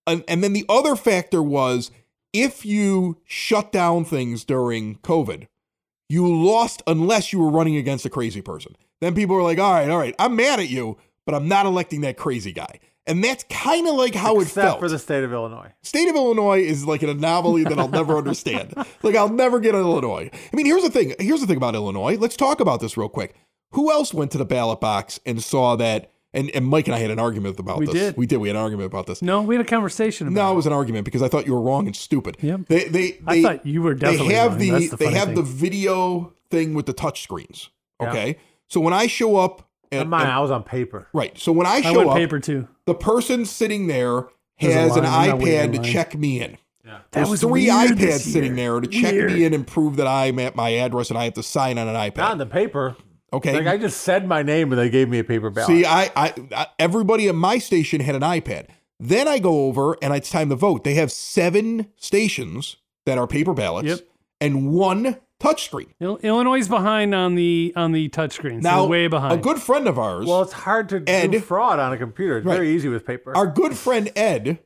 and 0.08 0.23
and 0.27 0.43
then 0.43 0.53
the 0.53 0.65
other 0.69 0.95
factor 0.95 1.41
was 1.43 1.91
if 2.34 2.65
you 2.65 3.17
shut 3.25 3.71
down 3.71 4.06
things 4.06 4.43
during 4.43 4.95
COVID, 4.97 5.47
you 6.10 6.27
lost 6.27 6.82
unless 6.88 7.32
you 7.32 7.39
were 7.39 7.49
running 7.49 7.75
against 7.75 8.06
a 8.06 8.10
crazy 8.10 8.41
person. 8.41 8.75
Then 9.01 9.13
people 9.13 9.36
were 9.36 9.43
like, 9.43 9.60
all 9.60 9.73
right, 9.73 9.89
all 9.89 9.97
right, 9.97 10.15
I'm 10.17 10.36
mad 10.36 10.60
at 10.60 10.69
you, 10.69 10.97
but 11.25 11.36
I'm 11.36 11.47
not 11.47 11.65
electing 11.65 12.01
that 12.01 12.17
crazy 12.17 12.53
guy. 12.53 12.79
And 13.06 13.21
that's 13.21 13.43
kind 13.49 13.86
of 13.88 13.95
like 13.95 14.15
how 14.15 14.39
Except 14.39 14.58
it 14.58 14.62
felt. 14.62 14.79
for 14.79 14.88
the 14.88 14.97
state 14.97 15.25
of 15.25 15.34
Illinois. 15.34 15.73
State 15.82 16.08
of 16.08 16.15
Illinois 16.15 16.62
is 16.62 16.86
like 16.86 17.03
an 17.03 17.10
anomaly 17.10 17.65
that 17.65 17.77
I'll 17.77 17.89
never 17.89 18.17
understand. 18.17 18.73
Like 19.01 19.15
I'll 19.15 19.27
never 19.27 19.60
get 19.60 19.75
Illinois. 19.75 20.29
I 20.32 20.56
mean, 20.56 20.65
here's 20.65 20.84
the 20.84 20.89
thing. 20.89 21.13
Here's 21.19 21.41
the 21.41 21.47
thing 21.47 21.58
about 21.58 21.75
Illinois. 21.75 22.15
Let's 22.17 22.38
talk 22.38 22.62
about 22.62 22.79
this 22.79 22.95
real 22.95 23.10
quick. 23.10 23.36
Who 23.74 23.92
else 23.92 24.14
went 24.14 24.32
to 24.32 24.38
the 24.38 24.46
ballot 24.46 24.80
box 24.80 25.20
and 25.26 25.44
saw 25.44 25.76
that? 25.78 26.10
And, 26.36 26.50
and 26.56 26.66
Mike 26.66 26.88
and 26.88 26.96
I 26.96 27.00
had 27.00 27.12
an 27.12 27.20
argument 27.20 27.60
about 27.60 27.78
We 27.78 27.86
this. 27.86 27.94
did. 27.94 28.18
We 28.18 28.26
did. 28.26 28.38
We 28.38 28.48
had 28.48 28.56
an 28.56 28.64
argument 28.64 28.88
about 28.88 29.06
this. 29.06 29.22
No, 29.22 29.44
we 29.44 29.54
had 29.56 29.64
a 29.64 29.68
conversation 29.70 30.28
about. 30.28 30.34
No, 30.36 30.50
it 30.50 30.54
it. 30.54 30.56
was 30.56 30.66
an 30.66 30.74
argument 30.74 31.06
because 31.06 31.22
I 31.22 31.28
thought 31.28 31.46
you 31.46 31.54
were 31.54 31.62
wrong 31.62 31.86
and 31.86 31.96
stupid. 31.96 32.38
Yep. 32.42 32.62
They, 32.70 32.86
they, 32.86 33.22
I 33.28 33.42
thought 33.44 33.66
you 33.68 33.84
were 33.84 33.94
definitely 33.94 34.30
They 34.30 34.34
have 34.34 34.52
wrong. 34.54 34.60
the, 34.60 34.70
That's 34.72 34.90
the 34.90 34.96
they 34.98 35.12
have 35.12 35.26
thing. 35.28 35.36
the 35.36 35.42
video 35.44 36.34
thing 36.50 36.74
with 36.74 36.88
the 36.88 36.94
touch 36.94 37.22
screens. 37.22 37.70
Yeah. 38.02 38.10
Okay, 38.10 38.38
so 38.68 38.82
when 38.82 38.94
I 38.94 39.06
show 39.06 39.36
up, 39.36 39.70
and, 39.92 40.02
And 40.02 40.10
mine, 40.10 40.24
and- 40.24 40.32
I 40.32 40.40
was 40.40 40.50
on 40.50 40.64
paper. 40.64 41.08
right. 41.14 41.38
So 41.38 41.52
when 41.52 41.68
I 41.68 41.76
I 41.76 41.82
show 41.82 41.98
went 42.00 42.10
up, 42.10 42.16
paper 42.18 42.40
too. 42.40 42.68
the 42.88 42.96
person 42.96 43.46
sitting 43.46 43.86
there 43.86 44.26
has 44.58 44.96
an 44.98 45.04
line. 45.04 45.30
I'm 45.30 45.30
not 45.38 45.40
waiting 45.40 45.72
iPad 45.80 45.84
to 45.84 45.92
check 45.92 46.18
me 46.18 46.42
in. 46.42 46.58
That 46.84 47.06
There's 47.12 47.42
three 47.42 47.68
iPads 47.68 48.20
sitting 48.22 48.56
there 48.56 48.80
to 48.82 48.88
check 48.88 49.14
Weird. 49.14 49.32
me 49.34 49.46
in 49.46 49.54
and 49.54 49.68
prove 49.68 49.98
that 49.98 50.08
I'm 50.08 50.40
at 50.40 50.56
my 50.56 50.70
address 50.70 51.10
and 51.10 51.18
I 51.20 51.26
have 51.26 51.34
to 51.36 51.44
sign 51.44 51.78
on 51.78 51.88
an 51.88 51.96
iPad. 51.96 52.18
Not 52.18 52.30
iPad. 52.30 52.32
on 52.32 52.38
the 52.40 52.46
paper. 52.48 52.96
Okay. 53.34 53.54
Like 53.54 53.67
I 53.67 53.78
just 53.78 54.02
said 54.02 54.28
my 54.28 54.43
name 54.43 54.72
and 54.72 54.80
they 54.80 54.89
gave 54.89 55.10
me 55.10 55.19
a 55.19 55.24
paper 55.24 55.50
ballot. 55.50 55.67
See, 55.67 55.86
I, 55.86 56.12
I, 56.15 56.34
I, 56.56 56.67
everybody 56.80 57.28
at 57.28 57.36
my 57.36 57.58
station 57.58 58.00
had 58.02 58.15
an 58.15 58.22
iPad. 58.22 58.67
Then 59.00 59.28
I 59.28 59.39
go 59.39 59.65
over 59.65 59.98
and 60.02 60.13
it's 60.13 60.30
time 60.30 60.50
to 60.50 60.56
vote. 60.56 60.84
They 60.84 60.93
have 60.93 61.12
seven 61.12 61.88
stations 61.98 62.78
that 63.06 63.17
are 63.17 63.28
paper 63.28 63.54
ballots 63.54 63.88
Yep. 63.88 64.00
and 64.39 64.72
one 64.72 65.17
touchscreen. 65.41 65.88
Illinois 66.00 66.60
is 66.60 66.69
behind 66.69 67.13
on 67.13 67.36
the 67.36 67.74
on 67.76 67.91
the 67.91 68.08
touchscreen. 68.10 68.62
So 68.62 68.69
Now, 68.69 68.82
they're 68.82 68.89
way 68.89 69.08
behind. 69.08 69.34
a 69.34 69.38
good 69.43 69.60
friend 69.60 69.88
of 69.88 70.00
ours, 70.00 70.26
well, 70.28 70.41
it's 70.43 70.54
hard 70.54 70.88
to 70.89 71.00
do 71.02 71.39
fraud 71.39 71.80
on 71.80 71.91
a 71.91 71.98
computer. 71.98 72.38
It's 72.38 72.46
Right. 72.46 72.54
very 72.56 72.69
easy 72.69 72.88
with 72.88 73.06
paper. 73.06 73.36
our 73.36 73.48
good 73.48 73.76
friend 73.76 74.10
Ed, 74.15 74.60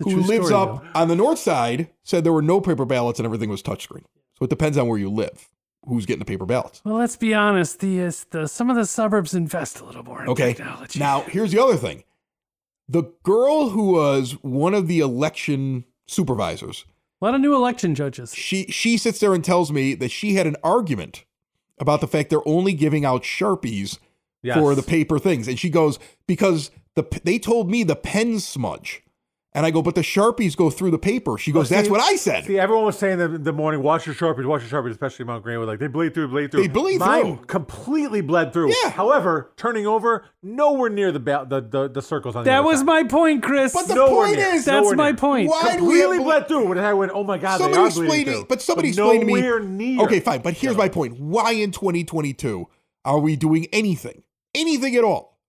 who 0.00 0.16
lives 0.20 0.48
story, 0.48 0.60
up 0.72 0.84
on 0.94 1.08
the 1.08 1.16
north 1.16 1.38
side, 1.38 1.88
said 2.02 2.24
there 2.24 2.32
were 2.34 2.42
no 2.42 2.60
paper 2.60 2.84
ballots 2.84 3.18
and 3.18 3.24
everything 3.24 3.48
was 3.48 3.62
touchscreen. 3.62 4.04
So 4.38 4.44
it 4.44 4.50
depends 4.50 4.76
on 4.76 4.88
where 4.88 4.98
you 4.98 5.08
live, 5.10 5.48
who's 5.86 6.06
getting 6.06 6.18
the 6.20 6.24
paper 6.24 6.44
ballots. 6.46 6.80
Well, 6.84 6.96
let's 6.96 7.16
be 7.16 7.34
honest. 7.34 7.80
The, 7.80 8.02
uh, 8.04 8.12
the 8.30 8.46
some 8.48 8.70
of 8.70 8.76
the 8.76 8.84
suburbs 8.86 9.34
invest 9.34 9.80
a 9.80 9.84
little 9.84 10.02
more 10.04 10.22
in 10.22 10.28
Okay. 10.28 10.54
technology. 10.54 10.98
Now, 10.98 11.22
here's 11.22 11.52
the 11.52 11.62
other 11.62 11.76
thing. 11.76 12.04
The 12.88 13.04
girl 13.22 13.70
who 13.70 13.92
was 13.92 14.32
one 14.42 14.74
of 14.74 14.88
the 14.88 15.00
election 15.00 15.84
supervisors, 16.06 16.84
a 17.22 17.24
lot 17.24 17.34
of 17.34 17.40
new 17.40 17.54
election 17.54 17.94
judges. 17.94 18.34
she 18.34 18.64
she 18.66 18.96
sits 18.96 19.20
there 19.20 19.32
and 19.34 19.44
tells 19.44 19.70
me 19.70 19.94
that 19.94 20.10
she 20.10 20.34
had 20.34 20.46
an 20.46 20.56
argument 20.64 21.24
about 21.78 22.00
the 22.00 22.08
fact 22.08 22.30
they're 22.30 22.46
only 22.46 22.72
giving 22.72 23.04
out 23.04 23.22
Sharpies 23.22 23.98
Yes. 24.42 24.56
for 24.58 24.74
the 24.74 24.82
paper 24.82 25.18
things. 25.18 25.46
And 25.48 25.58
she 25.58 25.68
goes, 25.70 25.98
because 26.26 26.70
the 26.94 27.04
they 27.24 27.38
told 27.38 27.70
me 27.70 27.84
the 27.84 27.94
pen 27.96 28.40
smudge. 28.40 29.02
And 29.52 29.66
I 29.66 29.72
go, 29.72 29.82
but 29.82 29.96
the 29.96 30.02
Sharpies 30.02 30.56
go 30.56 30.70
through 30.70 30.92
the 30.92 30.98
paper. 30.98 31.36
She 31.36 31.50
goes, 31.50 31.68
see- 31.70 31.74
that's 31.74 31.88
what 31.88 32.00
I 32.00 32.14
said. 32.14 32.44
See, 32.44 32.56
everyone 32.56 32.84
was 32.84 32.96
saying 32.96 33.18
that 33.18 33.32
in 33.34 33.42
the 33.42 33.52
morning, 33.52 33.82
watch 33.82 34.06
your 34.06 34.14
sharpies, 34.14 34.46
watch 34.46 34.62
your 34.62 34.70
sharpies, 34.82 34.92
especially 34.92 35.24
Mount 35.24 35.42
Greenwood. 35.42 35.66
Like 35.66 35.80
they 35.80 35.88
bleed 35.88 36.14
through, 36.14 36.28
bleed 36.28 36.52
through. 36.52 36.62
They 36.62 36.68
bleed 36.68 37.00
Mine 37.00 37.36
through. 37.38 37.46
completely 37.46 38.20
bled 38.20 38.52
through. 38.52 38.72
Yeah. 38.84 38.90
However, 38.90 39.50
turning 39.56 39.88
over, 39.88 40.24
nowhere 40.40 40.88
near 40.88 41.10
the 41.10 41.18
ba- 41.18 41.46
the, 41.48 41.60
the 41.62 41.88
the 41.88 42.00
circles 42.00 42.36
on 42.36 42.44
the 42.44 42.50
That 42.50 42.62
was 42.62 42.78
side. 42.78 42.86
my 42.86 43.02
point, 43.02 43.42
Chris. 43.42 43.72
But 43.72 43.88
the 43.88 43.96
Nowhere 43.96 44.26
point 44.26 44.36
near. 44.38 44.54
is, 44.54 44.64
That's 44.66 44.82
nowhere 44.84 44.94
my 44.96 45.10
near. 45.10 45.16
point. 45.16 45.48
why 45.50 45.76
do 45.76 45.84
we 45.84 45.98
have 45.98 46.10
completely 46.10 46.16
ble- 46.18 46.24
bled 46.26 46.46
through. 46.48 46.68
When 46.68 46.78
I 46.78 46.94
went, 46.94 47.10
oh 47.12 47.24
my 47.24 47.36
god, 47.38 47.58
Somebody 47.58 47.74
they 47.74 47.80
are 47.82 47.86
explain 47.88 48.06
bleeding 48.08 48.26
to 48.26 48.32
through. 48.40 48.46
but 48.46 48.62
somebody 48.62 48.88
But 48.92 48.98
explain 48.98 49.20
to 49.22 49.26
me. 49.26 49.34
nowhere 49.40 49.60
near. 49.60 50.04
Okay, 50.04 50.20
fine. 50.20 50.42
But 50.42 50.54
here's 50.54 50.76
my 50.76 50.88
point. 50.88 51.18
Why 51.18 51.50
in 51.54 51.72
2022 51.72 52.68
are 53.04 53.18
we 53.18 53.34
doing 53.34 53.66
anything, 53.72 54.22
anything 54.54 54.94
at 54.94 55.02
all, 55.02 55.40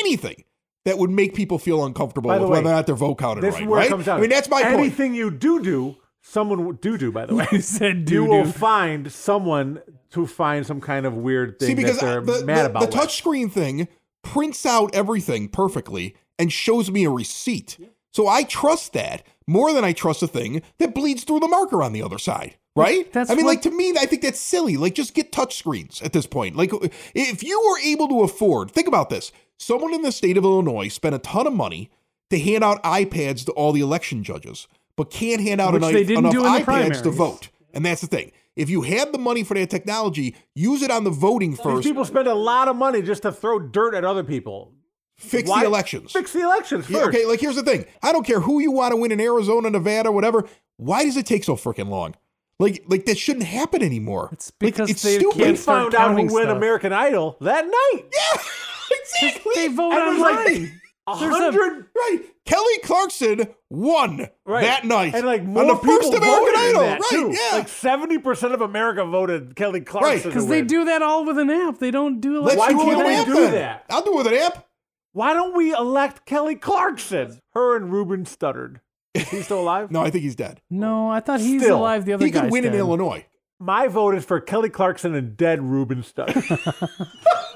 anything 0.00 0.42
that 0.84 0.98
would 0.98 1.10
make 1.10 1.34
people 1.34 1.58
feel 1.58 1.84
uncomfortable 1.84 2.30
with 2.30 2.42
way, 2.42 2.48
whether 2.48 2.68
or 2.68 2.72
not 2.72 2.86
their 2.86 2.94
vote 2.94 3.16
counted 3.16 3.40
This 3.42 3.54
right? 3.54 3.62
is 3.62 3.68
where 3.68 3.78
right? 3.78 3.86
it 3.86 3.90
comes 3.90 4.06
down. 4.06 4.18
I 4.18 4.20
mean, 4.20 4.30
that's 4.30 4.48
my 4.48 4.62
point. 4.62 4.74
Anything 4.74 5.14
you 5.14 5.30
do 5.30 5.62
do, 5.62 5.96
someone 6.22 6.66
would 6.66 6.80
do 6.80 6.98
do. 6.98 7.10
By 7.10 7.26
the 7.26 7.34
way, 7.34 7.46
You 7.52 7.60
said 7.62 8.08
you 8.10 8.24
will 8.24 8.44
find 8.46 9.10
someone 9.10 9.80
to 10.10 10.26
find 10.26 10.66
some 10.66 10.80
kind 10.80 11.06
of 11.06 11.14
weird 11.16 11.58
thing 11.58 11.68
See, 11.68 11.74
because 11.74 11.98
that 12.00 12.06
they're 12.26 12.38
the, 12.40 12.44
mad 12.44 12.64
the, 12.64 12.70
about. 12.70 12.80
the 12.80 12.86
with. 12.86 12.94
touchscreen 12.94 13.50
thing 13.50 13.88
prints 14.22 14.64
out 14.64 14.94
everything 14.94 15.48
perfectly 15.48 16.16
and 16.38 16.52
shows 16.52 16.90
me 16.90 17.04
a 17.04 17.10
receipt. 17.10 17.78
So 18.12 18.28
I 18.28 18.44
trust 18.44 18.92
that 18.92 19.26
more 19.46 19.72
than 19.72 19.84
I 19.84 19.92
trust 19.92 20.22
a 20.22 20.26
thing 20.28 20.62
that 20.78 20.94
bleeds 20.94 21.24
through 21.24 21.40
the 21.40 21.48
marker 21.48 21.82
on 21.82 21.92
the 21.92 22.02
other 22.02 22.18
side. 22.18 22.56
Right? 22.76 23.12
That's 23.12 23.30
I 23.30 23.36
mean, 23.36 23.46
like 23.46 23.62
to 23.62 23.70
me, 23.70 23.90
I 23.96 24.06
think 24.06 24.22
that's 24.22 24.40
silly. 24.40 24.76
Like, 24.76 24.96
just 24.96 25.14
get 25.14 25.30
touchscreens 25.30 26.04
at 26.04 26.12
this 26.12 26.26
point. 26.26 26.56
Like, 26.56 26.72
if 27.14 27.44
you 27.44 27.60
were 27.60 27.78
able 27.78 28.08
to 28.08 28.22
afford, 28.22 28.72
think 28.72 28.88
about 28.88 29.10
this: 29.10 29.30
someone 29.58 29.94
in 29.94 30.02
the 30.02 30.12
state 30.12 30.36
of 30.36 30.44
Illinois 30.44 30.88
spent 30.88 31.14
a 31.14 31.18
ton 31.18 31.46
of 31.46 31.52
money 31.52 31.90
to 32.30 32.38
hand 32.38 32.64
out 32.64 32.82
iPads 32.82 33.44
to 33.46 33.52
all 33.52 33.72
the 33.72 33.80
election 33.80 34.22
judges, 34.24 34.66
but 34.96 35.10
can't 35.10 35.40
hand 35.40 35.60
out 35.60 35.72
Which 35.74 35.80
enough, 35.82 35.92
they 35.92 36.04
didn't 36.04 36.18
enough 36.18 36.32
do 36.32 36.44
in 36.46 36.52
the 36.52 36.58
iPads 36.60 37.02
to 37.02 37.10
vote. 37.10 37.48
And 37.72 37.84
that's 37.84 38.00
the 38.00 38.06
thing. 38.06 38.32
If 38.56 38.70
you 38.70 38.82
had 38.82 39.12
the 39.12 39.18
money 39.18 39.42
for 39.42 39.54
that 39.54 39.68
technology, 39.68 40.36
use 40.54 40.82
it 40.82 40.90
on 40.90 41.02
the 41.04 41.10
voting 41.10 41.56
first. 41.56 41.82
These 41.82 41.90
people 41.90 42.04
spend 42.04 42.28
a 42.28 42.34
lot 42.34 42.68
of 42.68 42.76
money 42.76 43.02
just 43.02 43.22
to 43.22 43.32
throw 43.32 43.58
dirt 43.58 43.94
at 43.94 44.04
other 44.04 44.22
people. 44.22 44.72
Fix 45.16 45.48
Why- 45.48 45.60
the 45.60 45.66
elections. 45.66 46.12
Fix 46.12 46.32
the 46.32 46.42
elections 46.42 46.88
Yeah, 46.88 47.00
first. 47.00 47.08
okay, 47.16 47.26
like 47.26 47.40
here's 47.40 47.56
the 47.56 47.62
thing. 47.62 47.84
I 48.02 48.12
don't 48.12 48.24
care 48.26 48.40
who 48.40 48.60
you 48.60 48.70
want 48.70 48.92
to 48.92 48.96
win 48.96 49.10
in 49.12 49.20
Arizona, 49.20 49.70
Nevada, 49.70 50.10
whatever. 50.12 50.44
Why 50.76 51.04
does 51.04 51.16
it 51.16 51.26
take 51.26 51.44
so 51.44 51.56
freaking 51.56 51.88
long? 51.88 52.14
Like, 52.60 52.84
like 52.88 53.04
that 53.06 53.18
shouldn't 53.18 53.44
happen 53.46 53.82
anymore. 53.82 54.30
It's 54.32 54.52
Like, 54.60 54.72
because 54.74 54.90
it's 54.90 55.02
they 55.02 55.18
stupid. 55.18 55.36
we 55.38 55.44
can't 55.44 55.58
start 55.58 55.82
found 55.82 55.94
out 55.96 56.00
who 56.12 56.16
counting 56.18 56.32
win 56.32 56.44
stuff. 56.44 56.56
American 56.56 56.92
Idol 56.92 57.36
that 57.40 57.64
night. 57.66 58.02
Yeah, 58.12 58.42
exactly. 58.90 59.52
They 59.54 59.68
vote 59.68 59.92
And 59.92 60.02
it 60.02 60.10
was 60.12 60.18
like 60.20 60.38
online. 60.38 60.80
a 61.06 61.14
hundred. 61.14 61.86
right. 61.94 62.20
Kelly 62.46 62.78
Clarkson 62.82 63.48
won 63.70 64.28
Right. 64.46 64.62
that 64.62 64.84
night 64.84 65.14
and 65.14 65.26
like 65.26 65.40
on 65.40 65.46
more 65.48 65.64
the 65.66 65.76
first 65.76 66.10
people 66.12 66.16
American 66.16 66.30
voted 66.40 66.54
Idol. 66.56 66.80
that, 66.82 67.00
right? 67.00 67.10
too. 67.10 67.32
Yeah. 67.32 67.56
like 67.58 67.68
seventy 67.68 68.18
percent 68.18 68.54
of 68.54 68.60
America 68.60 69.04
voted 69.04 69.56
Kelly 69.56 69.80
Clarkson 69.80 70.30
Because 70.30 70.46
they 70.48 70.62
do 70.62 70.84
that 70.86 71.02
all 71.02 71.24
with 71.26 71.38
an 71.38 71.50
app. 71.50 71.78
They 71.78 71.90
don't 71.90 72.20
do 72.20 72.40
Let's 72.42 72.56
like 72.58 72.76
Why 72.76 72.84
do 72.84 72.94
can't 73.02 73.28
we 73.28 73.34
do 73.34 73.40
then. 73.40 73.52
that? 73.52 73.84
I'll 73.90 74.02
do 74.02 74.12
it 74.14 74.16
with 74.24 74.26
an 74.28 74.34
app. 74.34 74.66
Why 75.12 75.32
don't 75.32 75.56
we 75.56 75.72
elect 75.74 76.26
Kelly 76.26 76.54
Clarkson? 76.56 77.38
Her 77.54 77.76
and 77.76 77.92
Ruben 77.92 78.24
Studdard. 78.24 78.80
Is 79.14 79.28
he 79.28 79.42
still 79.42 79.60
alive? 79.60 79.90
No, 79.92 80.02
I 80.02 80.10
think 80.10 80.22
he's 80.24 80.34
dead. 80.34 80.60
No, 80.70 81.08
I 81.08 81.20
thought 81.20 81.40
he's 81.40 81.62
Still, 81.62 81.78
alive. 81.78 82.04
The 82.04 82.14
other 82.14 82.24
He 82.26 82.32
could 82.32 82.50
win 82.50 82.64
in. 82.64 82.74
Illinois. 82.74 83.24
My 83.60 83.86
vote 83.86 84.16
is 84.16 84.24
for 84.24 84.40
Kelly 84.40 84.68
Clarkson 84.70 85.14
and 85.14 85.36
dead 85.36 85.62
Ruben 85.62 86.02
Studdard. 86.02 86.44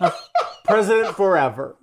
President 0.68 1.16
forever. 1.16 1.76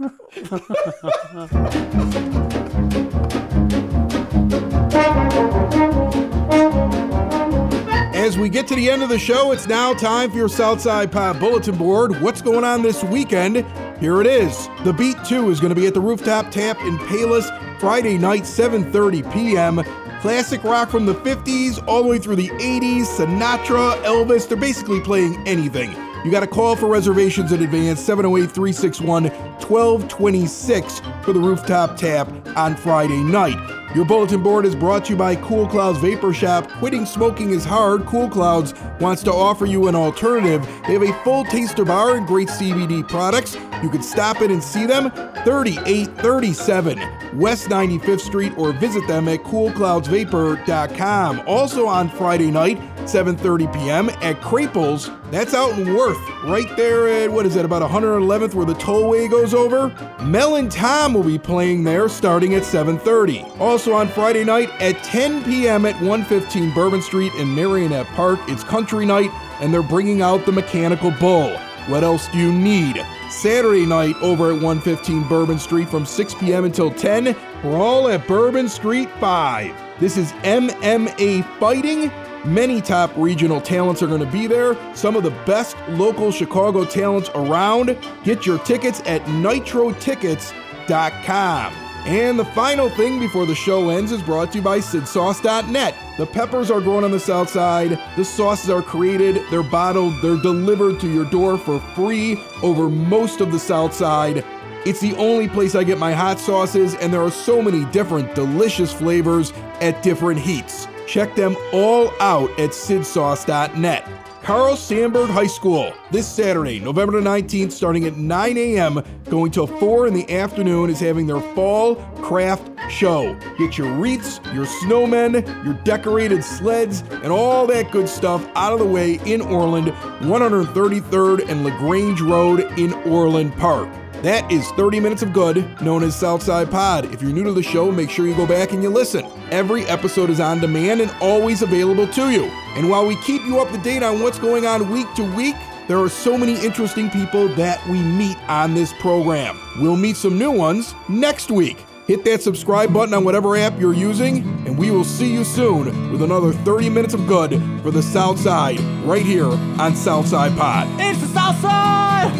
As 8.13 8.37
we 8.37 8.47
get 8.47 8.67
to 8.67 8.75
the 8.75 8.89
end 8.89 9.01
of 9.01 9.09
the 9.09 9.17
show, 9.19 9.51
it's 9.51 9.67
now 9.67 9.93
time 9.93 10.29
for 10.29 10.37
your 10.37 10.47
Southside 10.47 11.11
Pod 11.11 11.39
Bulletin 11.39 11.75
Board. 11.75 12.21
What's 12.21 12.41
going 12.41 12.63
on 12.63 12.83
this 12.83 13.03
weekend? 13.03 13.65
Here 13.99 14.21
it 14.21 14.27
is. 14.27 14.67
The 14.83 14.93
Beat 14.93 15.17
2 15.25 15.49
is 15.49 15.59
going 15.59 15.73
to 15.73 15.79
be 15.79 15.87
at 15.87 15.95
the 15.95 16.01
Rooftop 16.01 16.51
Tap 16.51 16.79
in 16.81 16.99
Palos 16.99 17.49
Friday 17.79 18.19
night, 18.19 18.43
7.30 18.43 19.33
p.m. 19.33 19.83
Classic 20.21 20.63
rock 20.63 20.89
from 20.89 21.07
the 21.07 21.15
50s 21.15 21.83
all 21.87 22.03
the 22.03 22.09
way 22.09 22.19
through 22.19 22.35
the 22.35 22.49
80s, 22.49 23.05
Sinatra, 23.05 23.95
Elvis. 24.03 24.47
They're 24.47 24.57
basically 24.57 25.01
playing 25.01 25.41
anything. 25.47 25.95
You 26.25 26.31
got 26.31 26.39
to 26.39 26.47
call 26.47 26.75
for 26.75 26.87
reservations 26.87 27.51
in 27.51 27.61
advance, 27.61 28.01
708 28.01 28.51
361 28.51 29.25
1226 29.25 31.01
for 31.21 31.33
the 31.33 31.39
Rooftop 31.39 31.95
Tap 31.97 32.27
on 32.57 32.75
Friday 32.75 33.21
night. 33.21 33.59
Your 33.95 34.05
bulletin 34.05 34.41
board 34.41 34.65
is 34.65 34.75
brought 34.75 35.05
to 35.05 35.11
you 35.11 35.17
by 35.17 35.35
Cool 35.35 35.67
Clouds 35.67 35.99
Vapor 35.99 36.33
Shop. 36.33 36.67
Quitting 36.79 37.05
smoking 37.05 37.51
is 37.51 37.63
hard. 37.63 38.07
Cool 38.07 38.27
Clouds 38.27 38.73
wants 38.99 39.21
to 39.21 39.31
offer 39.31 39.67
you 39.67 39.87
an 39.87 39.93
alternative. 39.93 40.65
They 40.87 40.93
have 40.93 41.03
a 41.03 41.13
full 41.23 41.45
taster 41.45 41.85
bar 41.85 42.17
and 42.17 42.25
great 42.25 42.47
CBD 42.47 43.07
products. 43.07 43.55
You 43.85 43.91
can 43.91 44.01
stop 44.01 44.41
in 44.41 44.49
and 44.49 44.63
see 44.63 44.87
them 44.87 45.11
3837 45.11 47.37
West 47.37 47.67
95th 47.67 48.19
Street 48.19 48.51
or 48.57 48.71
visit 48.71 49.07
them 49.07 49.27
at 49.27 49.43
coolcloudsvapor.com. 49.43 51.43
Also 51.45 51.85
on 51.85 52.09
Friday 52.09 52.49
night, 52.49 52.79
7:30 53.01 53.71
p.m. 53.71 54.09
at 54.09 54.41
Krapil's. 54.41 55.11
That's 55.29 55.53
out 55.53 55.77
in 55.77 55.93
Worth, 55.93 56.17
right 56.45 56.75
there 56.75 57.07
at 57.07 57.31
what 57.31 57.45
is 57.45 57.53
that 57.53 57.63
about 57.63 57.83
111th 57.83 58.55
where 58.55 58.65
the 58.65 58.73
tollway 58.73 59.29
goes 59.29 59.53
over. 59.53 59.89
Mel 60.23 60.55
and 60.55 60.71
Tom 60.71 61.13
will 61.13 61.21
be 61.21 61.37
playing 61.37 61.83
there 61.83 62.09
starting 62.09 62.55
at 62.55 62.63
7:30. 62.63 63.59
Also 63.59 63.93
on 63.93 64.07
Friday 64.07 64.43
night 64.43 64.71
at 64.81 65.03
10 65.03 65.43
p.m. 65.43 65.85
at 65.85 65.93
115 66.01 66.73
Bourbon 66.73 67.03
Street 67.03 67.35
in 67.35 67.49
Merrionette 67.49 68.07
Park, 68.15 68.39
it's 68.47 68.63
country 68.63 69.05
night 69.05 69.29
and 69.61 69.71
they're 69.71 69.83
bringing 69.83 70.23
out 70.23 70.43
the 70.47 70.51
Mechanical 70.51 71.11
Bull. 71.11 71.55
What 71.87 72.03
else 72.03 72.27
do 72.29 72.39
you 72.39 72.51
need? 72.51 73.05
Saturday 73.29 73.85
night 73.85 74.15
over 74.21 74.47
at 74.47 74.61
115 74.61 75.27
Bourbon 75.27 75.59
Street 75.59 75.87
from 75.87 76.03
6 76.05 76.33
p.m. 76.35 76.65
until 76.65 76.89
10. 76.89 77.35
We're 77.63 77.77
all 77.77 78.07
at 78.07 78.27
Bourbon 78.27 78.67
Street 78.67 79.07
5. 79.19 79.99
This 79.99 80.17
is 80.17 80.31
MMA 80.43 81.59
Fighting. 81.59 82.11
Many 82.43 82.81
top 82.81 83.15
regional 83.15 83.61
talents 83.61 84.01
are 84.01 84.07
going 84.07 84.19
to 84.19 84.31
be 84.31 84.47
there. 84.47 84.75
Some 84.95 85.15
of 85.15 85.21
the 85.23 85.29
best 85.45 85.77
local 85.89 86.31
Chicago 86.31 86.85
talents 86.85 87.29
around. 87.35 87.95
Get 88.23 88.47
your 88.47 88.57
tickets 88.59 89.01
at 89.05 89.21
nitrotickets.com. 89.25 91.84
And 92.05 92.37
the 92.37 92.45
final 92.45 92.87
thing 92.87 93.19
before 93.19 93.47
the 93.47 93.55
show 93.55 93.89
ends 93.89 94.11
is 94.11 94.21
brought 94.21 94.51
to 94.51 94.59
you 94.59 94.63
by 94.63 94.77
SidSauce.net. 94.77 95.95
The 96.17 96.25
peppers 96.27 96.69
are 96.69 96.79
grown 96.79 97.03
on 97.03 97.09
the 97.09 97.19
south 97.19 97.49
side, 97.49 97.99
the 98.15 98.23
sauces 98.23 98.69
are 98.69 98.83
created, 98.83 99.41
they're 99.49 99.63
bottled, 99.63 100.21
they're 100.21 100.37
delivered 100.37 100.99
to 100.99 101.11
your 101.11 101.25
door 101.25 101.57
for 101.57 101.79
free 101.79 102.39
over 102.61 102.89
most 102.89 103.41
of 103.41 103.51
the 103.51 103.57
south 103.57 103.93
side. 103.93 104.45
It's 104.85 104.99
the 104.99 105.15
only 105.15 105.47
place 105.47 105.73
I 105.73 105.83
get 105.83 105.97
my 105.97 106.13
hot 106.13 106.39
sauces, 106.39 106.93
and 106.93 107.11
there 107.11 107.23
are 107.23 107.31
so 107.31 107.59
many 107.59 107.85
different 107.85 108.35
delicious 108.35 108.93
flavors 108.93 109.51
at 109.81 110.03
different 110.03 110.39
heats. 110.39 110.87
Check 111.07 111.35
them 111.35 111.57
all 111.73 112.13
out 112.19 112.51
at 112.59 112.69
sidsauce.net. 112.69 114.24
Carl 114.45 114.75
Sandburg 114.75 115.31
High 115.31 115.47
School 115.47 115.91
this 116.11 116.27
Saturday, 116.27 116.79
November 116.79 117.19
the 117.19 117.27
19th, 117.27 117.71
starting 117.71 118.05
at 118.05 118.15
9 118.15 118.57
a.m., 118.59 119.03
going 119.27 119.49
till 119.49 119.65
4 119.65 120.05
in 120.05 120.13
the 120.13 120.31
afternoon, 120.37 120.91
is 120.91 120.99
having 120.99 121.25
their 121.25 121.41
fall 121.55 121.95
craft 122.21 122.69
show. 122.87 123.35
Get 123.57 123.79
your 123.79 123.91
wreaths, 123.93 124.39
your 124.53 124.67
snowmen, 124.67 125.43
your 125.65 125.73
decorated 125.83 126.43
sleds, 126.43 127.01
and 127.23 127.31
all 127.31 127.65
that 127.65 127.89
good 127.89 128.07
stuff 128.07 128.47
out 128.53 128.71
of 128.71 128.77
the 128.77 128.85
way 128.85 129.15
in 129.25 129.41
Orland, 129.41 129.87
133rd 129.87 131.49
and 131.49 131.63
LaGrange 131.63 132.21
Road 132.21 132.59
in 132.77 132.93
Orland 133.09 133.51
Park. 133.57 133.89
That 134.25 134.51
is 134.51 134.67
30 134.71 135.01
Minutes 135.01 135.21
of 135.21 135.33
Good, 135.33 135.79
known 135.83 136.01
as 136.01 136.15
Southside 136.15 136.71
Pod. 136.71 137.13
If 137.13 137.21
you're 137.21 137.31
new 137.31 137.43
to 137.43 137.53
the 137.53 137.61
show, 137.61 137.91
make 137.91 138.09
sure 138.09 138.25
you 138.25 138.33
go 138.33 138.47
back 138.47 138.71
and 138.71 138.81
you 138.81 138.89
listen. 138.89 139.23
Every 139.51 139.83
episode 139.83 140.31
is 140.31 140.39
on 140.39 140.59
demand 140.59 141.01
and 141.01 141.11
always 141.21 141.61
available 141.61 142.07
to 142.07 142.31
you. 142.31 142.45
And 142.75 142.89
while 142.89 143.05
we 143.05 143.17
keep 143.17 143.43
you 143.43 143.59
up 143.59 143.69
to 143.69 143.77
date 143.77 144.01
on 144.01 144.23
what's 144.23 144.39
going 144.39 144.65
on 144.65 144.89
week 144.89 145.05
to 145.17 145.35
week, 145.35 145.53
there 145.87 145.99
are 145.99 146.09
so 146.09 146.39
many 146.39 146.55
interesting 146.65 147.07
people 147.11 147.49
that 147.49 147.87
we 147.87 148.01
meet 148.01 148.35
on 148.49 148.73
this 148.73 148.93
program. 148.93 149.59
We'll 149.79 149.95
meet 149.95 150.15
some 150.15 150.39
new 150.39 150.49
ones 150.49 150.95
next 151.07 151.51
week. 151.51 151.85
Hit 152.07 152.25
that 152.25 152.41
subscribe 152.41 152.91
button 152.91 153.13
on 153.13 153.25
whatever 153.25 153.55
app 153.55 153.79
you're 153.79 153.93
using, 153.93 154.37
and 154.65 154.75
we 154.75 154.89
will 154.89 155.03
see 155.03 155.31
you 155.31 155.43
soon 155.43 156.11
with 156.11 156.23
another 156.23 156.51
30 156.51 156.89
minutes 156.89 157.13
of 157.13 157.27
good 157.27 157.61
for 157.83 157.91
the 157.91 158.01
South 158.01 158.39
Side 158.39 158.79
right 159.05 159.21
here 159.21 159.45
on 159.45 159.95
Southside 159.95 160.57
Pod. 160.57 160.87
It's 160.99 161.21
the 161.21 161.27
South 161.27 161.61
Side! 161.61 162.31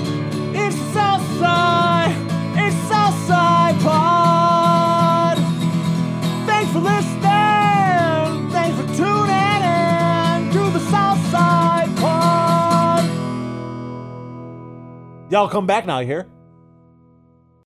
It's 0.55 0.84
the 1.35 1.41
South 1.41 2.11
Side! 2.11 2.15
It's 2.57 2.75
Southside 2.87 3.81
Pod! 3.81 5.37
Thanks 6.45 6.71
for 6.71 6.79
listening! 6.79 8.49
Thanks 8.51 8.75
for 8.79 8.87
tuning 8.95 9.61
in 9.63 10.51
to 10.53 10.69
the 10.71 10.79
Southside 10.89 11.95
Pod! 11.97 13.03
Y'all 15.31 15.49
come 15.49 15.65
back 15.65 15.85
now, 15.85 15.99
you 15.99 16.07
hear? 16.07 16.34